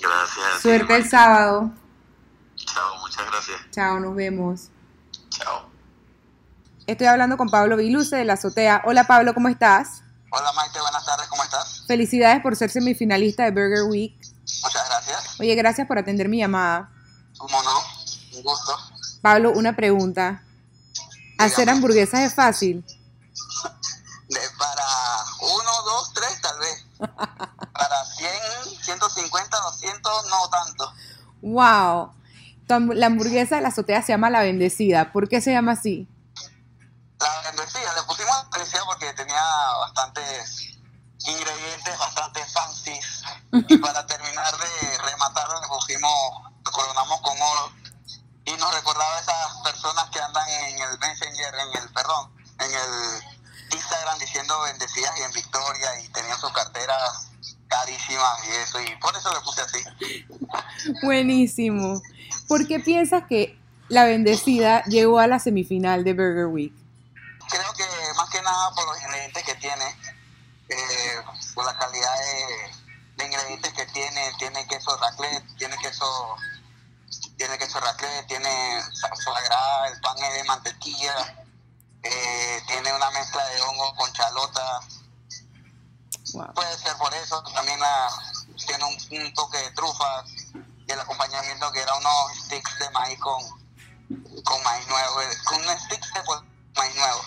Gracias. 0.00 0.62
Suerte 0.62 0.96
el 0.96 1.08
sábado. 1.08 1.72
Chao, 2.54 2.98
muchas 3.00 3.26
gracias. 3.30 3.58
Chao, 3.70 4.00
nos 4.00 4.14
vemos. 4.14 4.70
Chao. 5.28 5.68
Estoy 6.86 7.08
hablando 7.08 7.36
con 7.36 7.50
Pablo 7.50 7.76
Viluce 7.76 8.16
de 8.16 8.24
la 8.24 8.34
azotea. 8.34 8.80
Hola 8.86 9.04
Pablo, 9.06 9.34
¿cómo 9.34 9.48
estás? 9.48 10.02
Hola 10.30 10.52
Maite, 10.54 10.80
buenas 10.80 11.04
tardes, 11.04 11.26
¿cómo 11.28 11.42
estás? 11.42 11.84
Felicidades 11.86 12.40
por 12.40 12.56
ser 12.56 12.70
semifinalista 12.70 13.44
de 13.44 13.50
Burger 13.50 13.82
Week. 13.90 14.14
Muchas 14.62 14.88
gracias. 14.88 15.40
Oye, 15.40 15.54
gracias 15.54 15.86
por 15.86 15.98
atender 15.98 16.28
mi 16.28 16.38
llamada. 16.38 16.90
¿Cómo 17.38 17.62
no? 17.62 17.70
Gusto. 18.46 18.78
Pablo, 19.22 19.50
una 19.50 19.74
pregunta. 19.74 20.44
¿Hacer 21.36 21.68
hamburguesas 21.68 22.20
es 22.20 22.32
fácil? 22.32 22.84
De, 24.28 24.40
para 24.56 24.84
uno, 25.40 25.70
dos, 25.84 26.12
tres, 26.14 26.40
tal 26.40 26.58
vez. 26.60 26.86
Para 26.98 28.04
100, 28.04 28.30
150, 28.82 29.56
200, 29.56 30.30
no 30.30 30.48
tanto. 30.48 30.92
¡Wow! 31.42 32.12
La 32.94 33.06
hamburguesa 33.06 33.56
de 33.56 33.62
la 33.62 33.68
azotea 33.68 34.00
se 34.02 34.12
llama 34.12 34.30
La 34.30 34.42
Bendecida. 34.42 35.12
¿Por 35.12 35.28
qué 35.28 35.40
se 35.40 35.52
llama 35.52 35.72
así? 35.72 36.08
La 37.18 37.50
bendecida, 37.50 37.94
le 37.94 38.02
pusimos 38.04 38.50
bendecida 38.50 38.84
porque 38.86 39.12
tenía 39.14 39.42
bastantes 39.80 40.78
ingredientes, 41.18 41.98
bastante 41.98 42.44
fancies. 42.46 43.22
Y 43.68 43.76
para 43.78 44.06
terminar 44.06 44.56
de 44.56 44.98
rematarlo 44.98 45.60
le 45.60 45.68
pusimos 45.68 46.46
y 48.46 48.52
nos 48.52 48.72
recordaba 48.72 49.16
a 49.16 49.20
esas 49.20 49.56
personas 49.64 50.08
que 50.10 50.20
andan 50.20 50.48
en 50.48 50.78
el 50.78 50.98
Messenger, 51.00 51.54
en 51.54 51.82
el, 51.82 51.88
perdón, 51.92 52.32
en 52.66 52.72
el 52.74 53.76
Instagram 53.76 54.18
diciendo 54.18 54.60
bendecidas 54.62 55.12
y 55.18 55.22
en 55.22 55.32
victoria 55.32 56.00
y 56.00 56.08
tenían 56.08 56.38
sus 56.38 56.52
carteras 56.52 57.28
carísimas 57.68 58.38
y 58.46 58.50
eso, 58.50 58.80
y 58.80 58.96
por 58.96 59.16
eso 59.16 59.32
le 59.32 59.40
puse 59.40 59.62
así. 59.62 59.84
Buenísimo. 61.02 62.00
¿Por 62.48 62.66
qué 62.66 62.80
piensas 62.80 63.24
que 63.28 63.58
la 63.88 64.04
bendecida 64.04 64.84
llegó 64.84 65.18
a 65.18 65.26
la 65.26 65.38
semifinal 65.38 66.04
de 66.04 66.12
Burger 66.12 66.46
Week? 66.46 66.72
Creo 67.48 67.72
que 67.74 67.84
más 68.16 68.30
que 68.30 68.42
nada 68.42 68.70
por 68.74 68.86
los 68.86 69.00
ingredientes 69.02 69.42
que 69.44 69.54
tiene, 69.56 69.84
eh, 70.68 71.22
por 71.54 71.64
la 71.64 71.76
calidad 71.78 72.14
de, 72.18 72.72
de 73.16 73.26
ingredientes 73.26 73.72
que 73.72 73.86
tiene, 73.86 74.32
tiene 74.38 74.66
queso 74.66 74.96
raclette, 74.96 75.56
tiene 75.56 75.76
queso 75.78 76.36
tiene 77.36 77.58
queso 77.58 77.80
raclette, 77.80 78.26
tiene 78.26 78.48
gras, 78.48 79.92
el 79.92 80.00
pan 80.00 80.16
es 80.18 80.34
de 80.34 80.44
mantequilla, 80.44 81.45
eh, 82.06 82.62
tiene 82.66 82.92
una 82.92 83.10
mezcla 83.10 83.44
de 83.46 83.60
hongo 83.62 83.94
con 83.96 84.12
chalota. 84.12 84.80
Wow. 86.32 86.52
Puede 86.54 86.76
ser 86.78 86.96
por 86.96 87.12
eso, 87.14 87.42
también 87.54 87.78
la, 87.80 88.08
tiene 88.66 88.84
un, 88.84 88.96
un 89.22 89.34
toque 89.34 89.58
de 89.58 89.70
trufa 89.72 90.24
y 90.86 90.92
el 90.92 91.00
acompañamiento 91.00 91.70
que 91.72 91.80
era 91.80 91.94
unos 91.94 92.36
sticks 92.44 92.78
de 92.78 92.90
maíz 92.90 93.18
con, 93.20 93.42
con 94.44 94.62
maíz 94.64 94.86
nuevo, 94.88 95.20
eh, 95.22 95.26
con 95.44 95.60
un 95.60 95.78
stick 95.80 96.04
de 96.12 96.20
maíz 96.76 96.94
nuevo. 96.96 97.20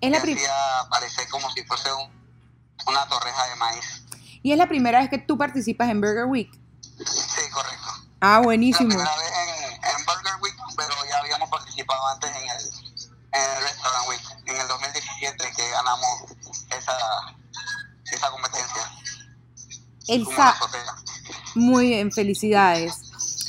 Es 0.00 0.10
la 0.10 0.18
que 0.18 0.22
prim- 0.22 0.36
hacía 0.38 0.88
parecer 0.90 1.28
como 1.30 1.50
si 1.52 1.64
fuese 1.64 1.92
un- 1.92 2.22
una 2.86 3.06
torreja 3.08 3.44
de 3.46 3.56
maíz. 3.56 4.02
y 4.42 4.52
es 4.52 4.58
la 4.58 4.68
primera 4.68 5.00
vez 5.00 5.08
que 5.08 5.18
tú 5.18 5.38
participas 5.38 5.88
en 5.88 6.00
Burger 6.00 6.24
Week. 6.26 6.50
Sí, 7.06 7.50
correcto. 7.52 7.86
Ah, 8.20 8.32
La 8.34 8.38
buenísimo. 8.40 8.88
primera 8.88 9.16
vez 9.16 9.32
en, 9.32 9.72
en 9.84 10.04
Burger 10.06 10.34
Week, 10.40 10.56
pero 10.76 10.94
ya 11.08 11.18
habíamos 11.18 11.48
participado 11.48 12.06
antes 12.08 12.30
en 12.36 12.48
el, 12.50 12.71
en 13.32 13.56
el 13.56 13.62
Restaurant 13.62 14.08
Week, 14.08 14.20
en 14.46 14.56
el 14.60 14.68
2017 14.68 15.52
que 15.56 15.70
ganamos 15.70 16.08
esa, 16.76 16.96
esa 18.12 18.30
competencia. 18.30 18.90
El 20.08 20.24
como 20.24 20.36
sa- 20.36 20.50
azotea. 20.50 20.94
Muy 21.54 21.88
bien, 21.88 22.12
felicidades. 22.12 22.94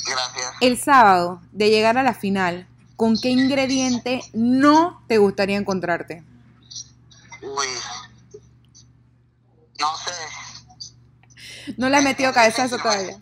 Gracias. 0.06 0.52
El 0.60 0.80
sábado, 0.80 1.40
de 1.52 1.70
llegar 1.70 1.98
a 1.98 2.02
la 2.02 2.14
final, 2.14 2.68
¿con 2.96 3.18
qué 3.18 3.30
ingrediente 3.30 4.20
no 4.34 5.02
te 5.08 5.18
gustaría 5.18 5.56
encontrarte? 5.56 6.22
Uy. 7.42 7.66
No 9.80 9.96
sé. 9.96 11.72
No 11.76 11.88
le 11.88 11.96
has 11.96 12.04
metido 12.04 12.32
cabeza 12.32 12.62
a 12.62 12.66
eso 12.66 12.78
todavía. 12.78 13.18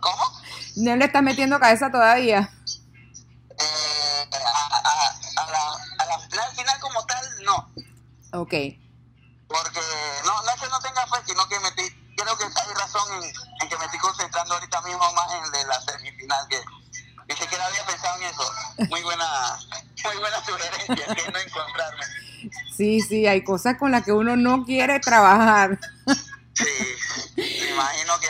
¿Cómo? 0.00 0.40
No 0.76 0.96
le 0.96 1.04
estás 1.06 1.22
metiendo 1.22 1.58
cabeza 1.58 1.90
todavía. 1.90 2.50
Ok. 8.32 8.50
Porque 9.48 9.80
no, 10.24 10.42
no 10.42 10.50
es 10.54 10.60
que 10.60 10.68
no 10.68 10.78
tenga 10.80 11.06
fe, 11.06 11.16
sino 11.26 11.48
que 11.48 11.58
me 11.60 11.68
estoy- 11.68 12.14
creo 12.16 12.36
que 12.36 12.44
hay 12.44 12.74
razón 12.74 13.22
en, 13.22 13.32
en 13.62 13.68
que 13.68 13.78
me 13.78 13.84
estoy 13.86 13.98
concentrando 14.00 14.54
ahorita 14.54 14.80
mismo 14.82 15.12
más 15.14 15.32
en 15.32 15.50
de 15.52 15.64
la 15.66 15.80
semifinal, 15.80 16.46
que 16.48 16.60
ni 17.28 17.34
siquiera 17.36 17.66
había 17.66 17.84
pensado 17.86 18.16
en 18.16 18.22
eso. 18.24 18.52
Muy 18.90 19.02
buena, 19.02 19.58
muy 20.04 20.16
buena 20.18 20.44
sugerencia, 20.44 21.14
que 21.14 21.32
no 21.32 21.38
encontrarme. 21.38 22.04
Sí, 22.76 23.00
sí, 23.00 23.26
hay 23.26 23.42
cosas 23.42 23.76
con 23.78 23.90
las 23.90 24.04
que 24.04 24.12
uno 24.12 24.36
no 24.36 24.64
quiere 24.64 25.00
trabajar. 25.00 25.78
Sí, 26.54 26.64
me 27.36 27.70
imagino 27.70 28.18
que, 28.20 28.26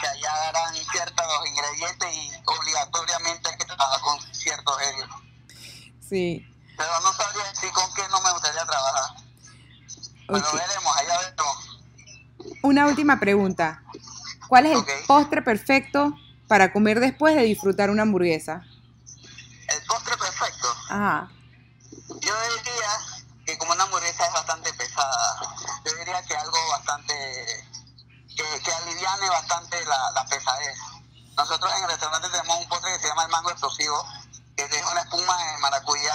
que 0.00 0.06
allá 0.08 0.32
darán 0.52 0.74
ciertos 0.74 1.26
ingredientes 1.46 2.14
y 2.14 2.30
obligatoriamente 2.44 3.50
hay 3.50 3.56
que 3.58 3.64
trabajar 3.64 4.00
con 4.00 4.20
ciertos 4.34 4.76
ellos. 4.82 5.08
Sí. 6.06 6.46
Pero 10.32 10.48
Ok. 10.48 10.54
veremos, 10.54 10.96
allá 10.96 11.18
veremos. 11.18 11.80
Una 12.62 12.86
última 12.86 13.20
pregunta. 13.20 13.82
¿Cuál 14.48 14.66
es 14.66 14.76
el 14.76 14.84
postre 15.06 15.42
perfecto 15.42 16.14
para 16.48 16.72
comer 16.72 17.00
después 17.00 17.34
de 17.34 17.42
disfrutar 17.42 17.90
una 17.90 18.02
hamburguesa? 18.02 18.64
El 19.68 19.82
postre 19.86 20.16
perfecto. 20.16 20.68
Ajá. 20.90 21.30
Yo 22.08 22.34
diría 22.56 22.92
que 23.46 23.58
como 23.58 23.72
una 23.72 23.84
hamburguesa 23.84 24.26
es 24.26 24.32
bastante 24.32 24.72
pesada, 24.74 25.40
yo 25.84 25.94
diría 25.96 26.22
que 26.24 26.36
algo 26.36 26.58
bastante, 26.70 27.14
que, 28.36 28.44
que 28.62 28.72
aliviane 28.72 29.28
bastante 29.30 29.84
la, 29.86 30.10
la 30.12 30.24
pesadez. 30.26 30.78
Nosotros 31.36 31.72
en 31.76 31.84
el 31.84 31.90
restaurante 31.90 32.28
tenemos 32.28 32.58
un 32.58 32.68
postre 32.68 32.92
que 32.94 33.00
se 33.00 33.08
llama 33.08 33.24
el 33.24 33.30
mango 33.30 33.50
explosivo, 33.50 34.04
que 34.56 34.64
es 34.64 34.86
una 34.90 35.00
espuma 35.00 35.36
de 35.38 35.58
maracuyá, 35.58 36.14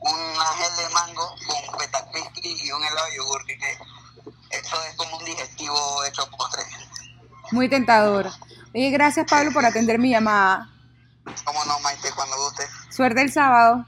una 0.00 0.44
gel 0.58 0.76
de 0.76 0.88
mango 0.90 1.34
con 1.46 1.78
peta 1.78 2.04
crispy 2.10 2.66
y 2.66 2.70
un 2.72 2.84
helado 2.84 3.06
de 3.06 3.16
yogur, 3.16 3.41
es 4.88 4.96
como 4.96 5.16
un 5.16 5.24
digestivo 5.24 6.04
hecho 6.04 6.28
postre. 6.30 6.62
Muy 7.50 7.68
tentador. 7.68 8.30
Oye, 8.74 8.90
gracias 8.90 9.26
Pablo 9.28 9.52
por 9.52 9.64
atender 9.64 9.98
mi 9.98 10.10
llamada. 10.10 10.70
Como 11.44 11.64
no, 11.64 11.78
Maite, 11.80 12.10
cuando 12.14 12.36
guste. 12.36 12.64
Suerte 12.90 13.22
el 13.22 13.32
sábado. 13.32 13.84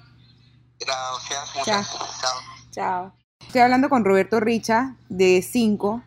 Gracias, 0.78 1.56
muchas 1.56 1.90
Chao. 1.90 2.40
Chao. 2.70 3.16
Estoy 3.40 3.60
hablando 3.60 3.88
con 3.88 4.04
Roberto 4.04 4.40
Richa, 4.40 4.94
de 5.08 5.42
5, 5.42 6.02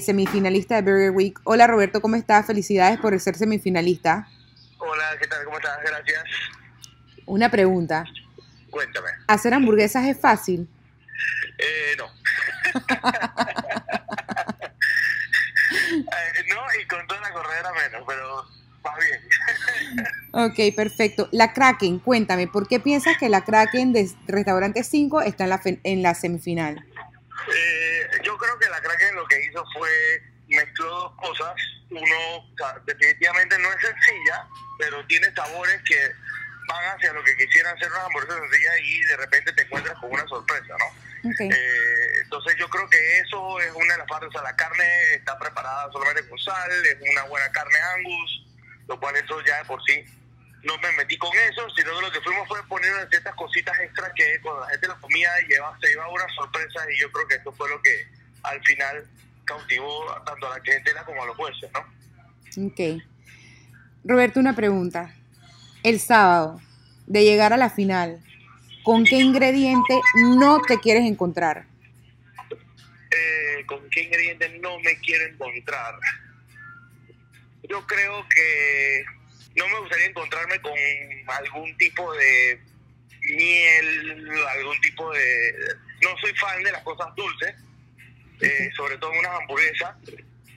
semifinalista 0.00 0.76
de 0.76 0.82
Burger 0.82 1.10
Week. 1.10 1.40
Hola 1.44 1.66
Roberto, 1.66 2.00
¿cómo 2.00 2.16
estás? 2.16 2.46
Felicidades 2.46 2.98
por 2.98 3.18
ser 3.20 3.36
semifinalista. 3.36 4.28
Hola, 4.78 5.16
¿qué 5.20 5.26
tal? 5.26 5.44
¿Cómo 5.44 5.56
estás? 5.56 5.78
Gracias. 5.84 6.24
Una 7.26 7.50
pregunta. 7.50 8.04
Cuéntame. 8.70 9.08
¿Hacer 9.28 9.54
hamburguesas 9.54 10.04
es 10.04 10.20
fácil? 10.20 10.68
Eh, 11.58 11.96
no. 11.96 12.06
la 17.24 17.32
corredera 17.32 17.72
menos, 17.72 18.04
pero 18.06 18.44
más 18.82 18.98
bien. 18.98 19.20
Ok, 20.32 20.76
perfecto. 20.76 21.28
La 21.32 21.52
Kraken, 21.52 21.98
cuéntame, 22.00 22.46
¿por 22.46 22.68
qué 22.68 22.80
piensas 22.80 23.16
que 23.18 23.28
la 23.28 23.44
Kraken 23.44 23.92
de 23.92 24.10
Restaurante 24.26 24.84
5 24.84 25.22
está 25.22 25.44
en 25.44 25.50
la, 25.50 25.60
en 25.64 26.02
la 26.02 26.14
semifinal? 26.14 26.76
Eh, 26.76 28.10
yo 28.22 28.36
creo 28.36 28.58
que 28.58 28.68
la 28.68 28.80
Kraken 28.80 29.14
lo 29.14 29.26
que 29.26 29.44
hizo 29.44 29.64
fue 29.76 29.88
mezcló 30.48 30.86
dos 30.86 31.12
cosas. 31.16 31.54
Uno, 31.90 32.36
o 32.36 32.56
sea, 32.56 32.78
definitivamente 32.86 33.58
no 33.58 33.68
es 33.68 33.80
sencilla, 33.80 34.46
pero 34.78 35.06
tiene 35.06 35.32
sabores 35.34 35.80
que 35.86 35.96
van 36.68 36.96
hacia 36.96 37.12
lo 37.12 37.22
que 37.22 37.36
quisieran 37.36 37.78
ser 37.78 37.90
unas 37.90 38.04
hamburguesas 38.04 38.40
sencillas 38.40 38.74
y 38.82 39.00
de 39.04 39.16
repente 39.16 39.52
te 39.52 39.62
encuentras 39.62 39.98
con 39.98 40.10
una 40.10 40.26
sorpresa, 40.26 40.74
¿no? 40.78 41.30
Ok. 41.30 41.40
Eh, 41.40 42.13
entonces 42.34 42.58
yo 42.58 42.68
creo 42.68 42.88
que 42.90 43.18
eso 43.20 43.60
es 43.60 43.72
una 43.74 43.92
de 43.92 43.98
las 43.98 44.08
partes, 44.08 44.28
o 44.28 44.32
sea, 44.32 44.42
la 44.42 44.56
carne 44.56 45.14
está 45.14 45.38
preparada 45.38 45.90
solamente 45.92 46.28
con 46.28 46.36
sal, 46.38 46.70
es 46.72 46.96
una 47.12 47.22
buena 47.24 47.48
carne 47.52 47.78
angus, 47.96 48.46
lo 48.88 48.98
cual 48.98 49.14
eso 49.14 49.40
ya 49.44 49.58
de 49.58 49.64
por 49.66 49.80
sí 49.84 50.04
no 50.64 50.76
me 50.78 50.90
metí 50.92 51.16
con 51.16 51.30
eso, 51.36 51.62
sino 51.76 51.94
que 51.94 52.00
lo 52.00 52.10
que 52.10 52.20
fuimos 52.22 52.48
fue 52.48 52.66
poner 52.66 52.90
ciertas 53.08 53.34
cositas 53.36 53.78
extras 53.78 54.10
que 54.16 54.40
cuando 54.40 54.62
la 54.62 54.70
gente 54.70 54.88
lo 54.88 55.00
comía 55.00 55.30
lleva, 55.48 55.78
se 55.80 55.88
llevaba 55.88 56.10
una 56.10 56.26
sorpresa 56.34 56.80
y 56.90 57.00
yo 57.00 57.12
creo 57.12 57.28
que 57.28 57.34
eso 57.36 57.52
fue 57.52 57.68
lo 57.68 57.80
que 57.82 58.08
al 58.42 58.60
final 58.64 59.06
cautivó 59.44 60.04
tanto 60.26 60.46
a 60.48 60.50
la 60.50 60.60
clientela 60.60 61.04
como 61.04 61.22
a 61.22 61.26
los 61.26 61.36
jueces, 61.36 61.70
¿no? 61.72 62.66
Ok. 62.66 63.00
Roberto, 64.04 64.40
una 64.40 64.56
pregunta. 64.56 65.14
El 65.84 66.00
sábado, 66.00 66.60
de 67.06 67.22
llegar 67.22 67.52
a 67.52 67.58
la 67.58 67.70
final, 67.70 68.24
¿con 68.82 69.04
qué 69.04 69.18
ingrediente 69.18 70.00
no 70.14 70.60
te 70.62 70.80
quieres 70.80 71.04
encontrar? 71.04 71.66
Con 73.66 73.88
qué 73.90 74.02
ingredientes 74.02 74.52
no 74.60 74.78
me 74.80 74.96
quiero 75.00 75.26
encontrar. 75.26 75.94
Yo 77.68 77.86
creo 77.86 78.26
que 78.34 79.04
no 79.56 79.68
me 79.68 79.78
gustaría 79.80 80.06
encontrarme 80.06 80.60
con 80.60 80.72
algún 81.28 81.76
tipo 81.78 82.12
de 82.14 82.60
miel, 83.22 84.30
algún 84.58 84.78
tipo 84.80 85.10
de... 85.12 85.54
No 86.02 86.16
soy 86.18 86.34
fan 86.36 86.62
de 86.62 86.72
las 86.72 86.82
cosas 86.82 87.14
dulces, 87.16 87.54
eh, 88.40 88.70
sobre 88.76 88.98
todo 88.98 89.12
en 89.12 89.20
unas 89.20 89.40
hamburguesas, 89.40 89.94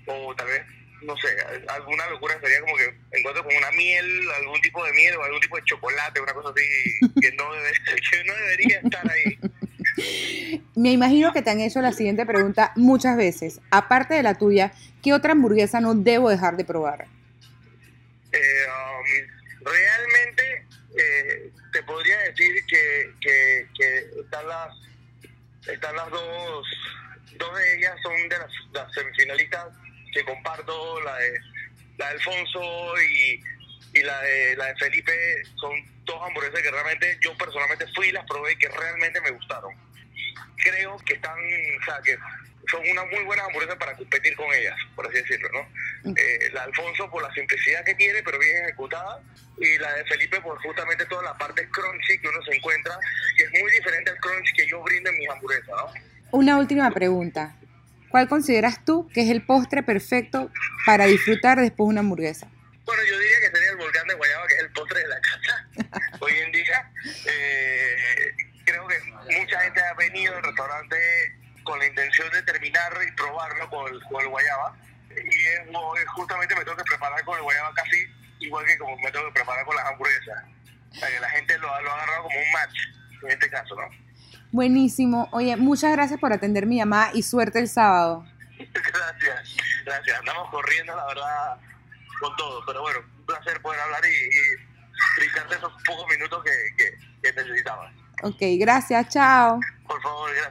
o 0.06 0.36
tal 0.36 0.48
vez, 0.48 0.62
no 1.04 1.16
sé, 1.18 1.28
alguna 1.70 2.10
locura 2.10 2.38
sería 2.42 2.60
como 2.62 2.76
que 2.76 2.94
encuentro 3.12 3.44
con 3.44 3.56
una 3.56 3.72
miel, 3.72 4.30
algún 4.42 4.60
tipo 4.62 4.84
de 4.84 4.92
miel 4.94 5.16
o 5.16 5.24
algún 5.24 5.40
tipo 5.40 5.56
de 5.58 5.64
chocolate, 5.64 6.20
una 6.20 6.34
cosa 6.34 6.50
así 6.50 7.00
que 7.22 7.32
no, 7.34 7.54
debe- 7.54 8.02
que 8.12 8.24
no 8.26 8.36
debería 8.36 8.80
estar 8.82 9.10
ahí. 9.10 9.40
Me 10.78 10.92
imagino 10.92 11.34
que 11.34 11.42
te 11.42 11.50
han 11.50 11.60
hecho 11.60 11.82
la 11.82 11.92
siguiente 11.92 12.24
pregunta 12.24 12.72
muchas 12.76 13.18
veces. 13.18 13.60
Aparte 13.72 14.14
de 14.14 14.22
la 14.22 14.36
tuya, 14.36 14.72
¿qué 15.02 15.12
otra 15.12 15.32
hamburguesa 15.32 15.82
no 15.82 15.96
debo 15.96 16.30
dejar 16.30 16.56
de 16.56 16.66
probar? 16.66 17.08
Eh, 18.32 18.38
um, 18.68 19.66
realmente 19.66 20.68
eh, 20.96 21.52
te 21.74 21.82
podría 21.82 22.20
decir 22.20 22.64
que, 22.68 23.12
que, 23.20 23.68
están 24.22 24.48
las 24.48 24.70
están 25.68 25.96
las 25.96 26.12
dos 26.12 26.68
dos 27.40 27.58
de 27.58 27.78
ellas 27.78 27.96
son 28.04 28.30
de 28.30 28.38
las, 28.38 28.52
las 28.72 28.94
semifinalistas 28.94 29.74
que 30.14 30.24
comparto 30.26 31.02
la 31.02 31.18
de 31.18 31.40
la 31.98 32.06
de 32.06 32.12
Alfonso 32.12 32.62
y, 33.02 33.44
y 33.98 34.04
la 34.04 34.22
de 34.22 34.56
la 34.58 34.66
de 34.66 34.76
Felipe 34.76 35.42
son 35.56 35.74
dos 36.06 36.22
hamburguesas 36.22 36.62
que 36.62 36.70
realmente 36.70 37.18
yo 37.24 37.36
personalmente 37.36 37.88
fui 37.96 38.10
y 38.10 38.12
las 38.12 38.26
probé 38.28 38.52
y 38.52 38.58
que 38.58 38.70
realmente 38.70 39.20
me 39.22 39.32
gustaron. 39.32 39.87
Creo 40.70 40.98
que 41.06 41.14
están, 41.14 41.38
o 41.38 41.86
sea, 41.86 42.02
que 42.04 42.18
son 42.70 42.82
una 42.92 43.06
muy 43.06 43.24
buena 43.24 43.44
hamburguesa 43.46 43.78
para 43.78 43.96
competir 43.96 44.36
con 44.36 44.54
ellas, 44.54 44.76
por 44.96 45.08
así 45.08 45.18
decirlo, 45.18 45.50
¿no? 45.54 46.16
Eh, 46.16 46.50
la 46.54 46.64
Alfonso 46.64 47.10
por 47.10 47.24
la 47.24 47.34
simplicidad 47.34 47.84
que 47.86 47.96
tiene, 47.96 48.22
pero 48.24 48.40
bien 48.40 48.66
ejecutada, 48.66 49.22
y 49.58 49.78
la 49.78 49.94
de 49.96 50.06
Felipe 50.06 50.42
por 50.42 50.62
justamente 50.62 51.06
toda 51.06 51.24
la 51.24 51.38
parte 51.38 51.68
crunchy 51.70 52.20
que 52.20 52.28
uno 52.28 52.42
se 52.44 52.56
encuentra, 52.56 52.98
que 53.38 53.44
es 53.44 53.62
muy 53.62 53.72
diferente 53.72 54.12
al 54.12 54.18
crunch 54.18 54.54
que 54.56 54.68
yo 54.68 54.82
brindo 54.84 55.10
en 55.10 55.18
mis 55.18 55.30
hamburguesas, 55.30 55.68
¿no? 55.70 55.94
Una 56.32 56.58
última 56.58 56.92
pregunta. 56.92 57.56
¿Cuál 58.10 58.28
consideras 58.28 58.84
tú 58.86 59.08
que 59.14 59.22
es 59.22 59.30
el 59.30 59.46
postre 59.46 59.84
perfecto 59.84 60.50
para 60.86 61.06
disfrutar 61.06 61.60
después 61.60 61.88
de 61.88 61.92
una 61.92 62.00
hamburguesa? 62.02 62.48
Bueno, 62.86 63.04
yo 63.04 63.17
venido 70.18 70.36
al 70.36 70.44
restaurante 70.44 70.98
con 71.64 71.80
la 71.80 71.88
intención 71.88 72.30
de 72.32 72.42
terminar 72.44 72.92
y 73.08 73.12
probarlo 73.12 73.70
con 73.70 73.94
el, 73.94 74.02
con 74.04 74.22
el 74.22 74.30
guayaba. 74.30 74.76
Y 75.12 75.46
es, 75.48 76.08
justamente 76.16 76.56
me 76.56 76.64
tengo 76.64 76.78
que 76.78 76.84
preparar 76.84 77.24
con 77.24 77.38
el 77.38 77.44
guayaba 77.44 77.74
casi 77.74 78.08
igual 78.40 78.66
que 78.66 78.78
como 78.78 78.96
me 78.98 79.12
tengo 79.12 79.26
que 79.28 79.34
preparar 79.34 79.66
con 79.66 79.76
las 79.76 79.86
hamburguesas. 79.86 80.44
O 80.92 80.96
sea, 80.96 81.10
que 81.10 81.20
la 81.20 81.30
gente 81.30 81.58
lo, 81.58 81.68
lo 81.68 81.92
ha 81.92 81.96
agarrado 81.96 82.24
como 82.24 82.40
un 82.40 82.52
match 82.52 82.78
en 83.24 83.32
este 83.32 83.50
caso, 83.50 83.76
¿no? 83.76 83.90
Buenísimo. 84.52 85.28
Oye, 85.32 85.56
muchas 85.58 85.92
gracias 85.92 86.20
por 86.20 86.32
atender 86.32 86.66
mi 86.66 86.78
llamada 86.78 87.12
y 87.14 87.24
suerte 87.24 87.60
el 87.60 87.68
sábado. 87.68 88.26
gracias, 88.58 89.58
gracias. 89.86 90.20
Andamos 90.20 90.50
corriendo, 90.50 90.96
la 90.96 91.06
verdad, 91.06 91.58
con 92.20 92.36
todo. 92.38 92.64
Pero 92.66 92.82
bueno, 92.82 93.00
un 93.18 93.26
placer 93.26 93.62
poder 93.62 93.80
hablar 93.82 94.02
y, 94.06 94.08
y 94.08 95.20
brindarte 95.20 95.56
esos 95.56 95.74
pocos 95.86 96.06
minutos 96.10 96.44
que, 96.44 96.52
que, 96.78 96.98
que 97.22 97.34
necesitaba. 97.34 97.92
Ok, 98.24 98.42
gracias, 98.58 99.10
chao. 99.10 99.60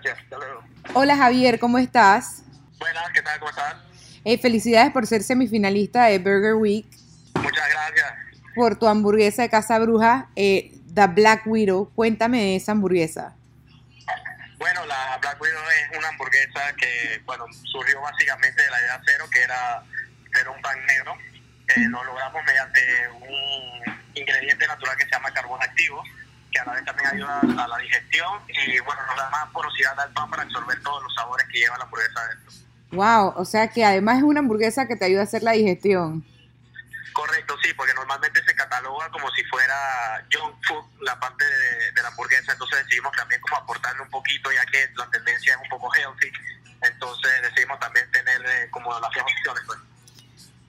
Gracias. 0.03 0.19
Hasta 0.25 0.37
luego. 0.37 0.63
Hola 0.95 1.17
Javier, 1.17 1.59
¿cómo 1.59 1.79
estás? 1.79 2.43
Buenas, 2.79 3.11
¿qué 3.15 3.23
tal? 3.23 3.39
¿Cómo 3.39 3.51
estás? 3.51 3.77
Eh, 4.25 4.37
felicidades 4.39 4.93
por 4.93 5.07
ser 5.07 5.23
semifinalista 5.23 6.05
de 6.07 6.19
Burger 6.19 6.55
Week, 6.55 6.87
Muchas 7.35 7.69
gracias. 7.71 8.13
por 8.55 8.79
tu 8.79 8.87
hamburguesa 8.89 9.43
de 9.43 9.49
Casa 9.49 9.79
Bruja, 9.79 10.29
eh, 10.37 10.73
The 10.95 11.07
Black 11.07 11.47
Widow. 11.47 11.91
Cuéntame 11.95 12.43
de 12.43 12.57
esa 12.57 12.73
hamburguesa. 12.73 13.35
Bueno, 14.59 14.85
la 14.85 15.17
Black 15.19 15.41
Widow 15.41 15.63
es 15.91 15.99
una 15.99 16.09
hamburguesa 16.09 16.75
que, 16.77 17.23
bueno, 17.25 17.45
surgió 17.63 18.01
básicamente 18.03 18.63
de 18.63 18.71
la 18.71 18.81
idea 18.81 19.01
cero, 19.07 19.25
que 19.33 19.41
era 19.41 19.77
hacer 19.79 20.49
un 20.49 20.61
pan 20.61 20.77
negro. 20.87 21.15
Eh, 21.69 21.81
lo 21.89 22.05
logramos 22.05 22.43
mediante 22.45 22.81
un 23.09 23.97
ingrediente 24.15 24.67
natural 24.67 24.97
que 24.99 25.05
se 25.05 25.11
llama 25.11 25.31
carbón 25.33 25.63
activo, 25.63 26.03
que 26.53 26.59
a 26.59 26.65
la 26.65 26.73
vez 26.73 26.85
también 26.85 27.09
ayuda 27.09 27.41
a 27.41 27.69
la 27.69 27.79
digestión 27.79 28.41
y, 28.49 28.81
bueno, 28.81 29.01
nos 29.07 29.17
da 29.17 29.31
más 29.31 29.51
porosidad 29.53 29.99
al 29.99 30.13
pan 30.13 30.31
para 30.31 30.43
absorber 30.43 30.81
todos 30.83 31.03
los 31.03 31.15
sabores 31.15 31.47
que 31.49 31.59
lleva 31.59 31.79
la 31.79 31.85
hamburguesa 31.85 32.29
dentro. 32.29 32.53
Wow, 32.93 33.35
o 33.37 33.45
sea 33.45 33.69
que 33.69 33.85
además 33.85 34.19
es 34.19 34.23
una 34.23 34.41
hamburguesa 34.41 34.87
que 34.87 34.97
te 34.97 35.05
ayuda 35.05 35.23
a 35.23 35.25
hacer 35.25 35.43
la 35.43 35.53
digestión. 35.53 36.25
Correcto, 37.13 37.57
sí, 37.63 37.73
porque 37.75 37.95
normalmente 37.95 38.45
se 38.45 38.55
cataloga 38.55 39.09
como 39.11 39.31
si 39.31 39.43
fuera 39.45 40.23
junk 40.31 40.55
food 40.67 40.85
la 41.01 41.19
parte 41.19 41.45
de, 41.45 41.93
de 41.93 42.03
la 42.03 42.09
hamburguesa, 42.09 42.53
entonces 42.53 42.85
decidimos 42.85 43.11
también 43.17 43.41
como 43.41 43.57
aportarle 43.57 44.03
un 44.03 44.11
poquito, 44.11 44.53
ya 44.53 44.65
que 44.67 44.91
la 44.97 45.09
tendencia 45.11 45.55
es 45.55 45.61
un 45.63 45.69
poco 45.71 45.89
healthy, 45.95 46.31
entonces 46.83 47.43
decidimos 47.43 47.79
también 47.81 48.11
tener 48.13 48.45
eh, 48.45 48.69
como 48.71 48.93
las 49.01 49.11
dos 49.11 49.23
opciones. 49.23 49.63
Pues. 49.67 49.79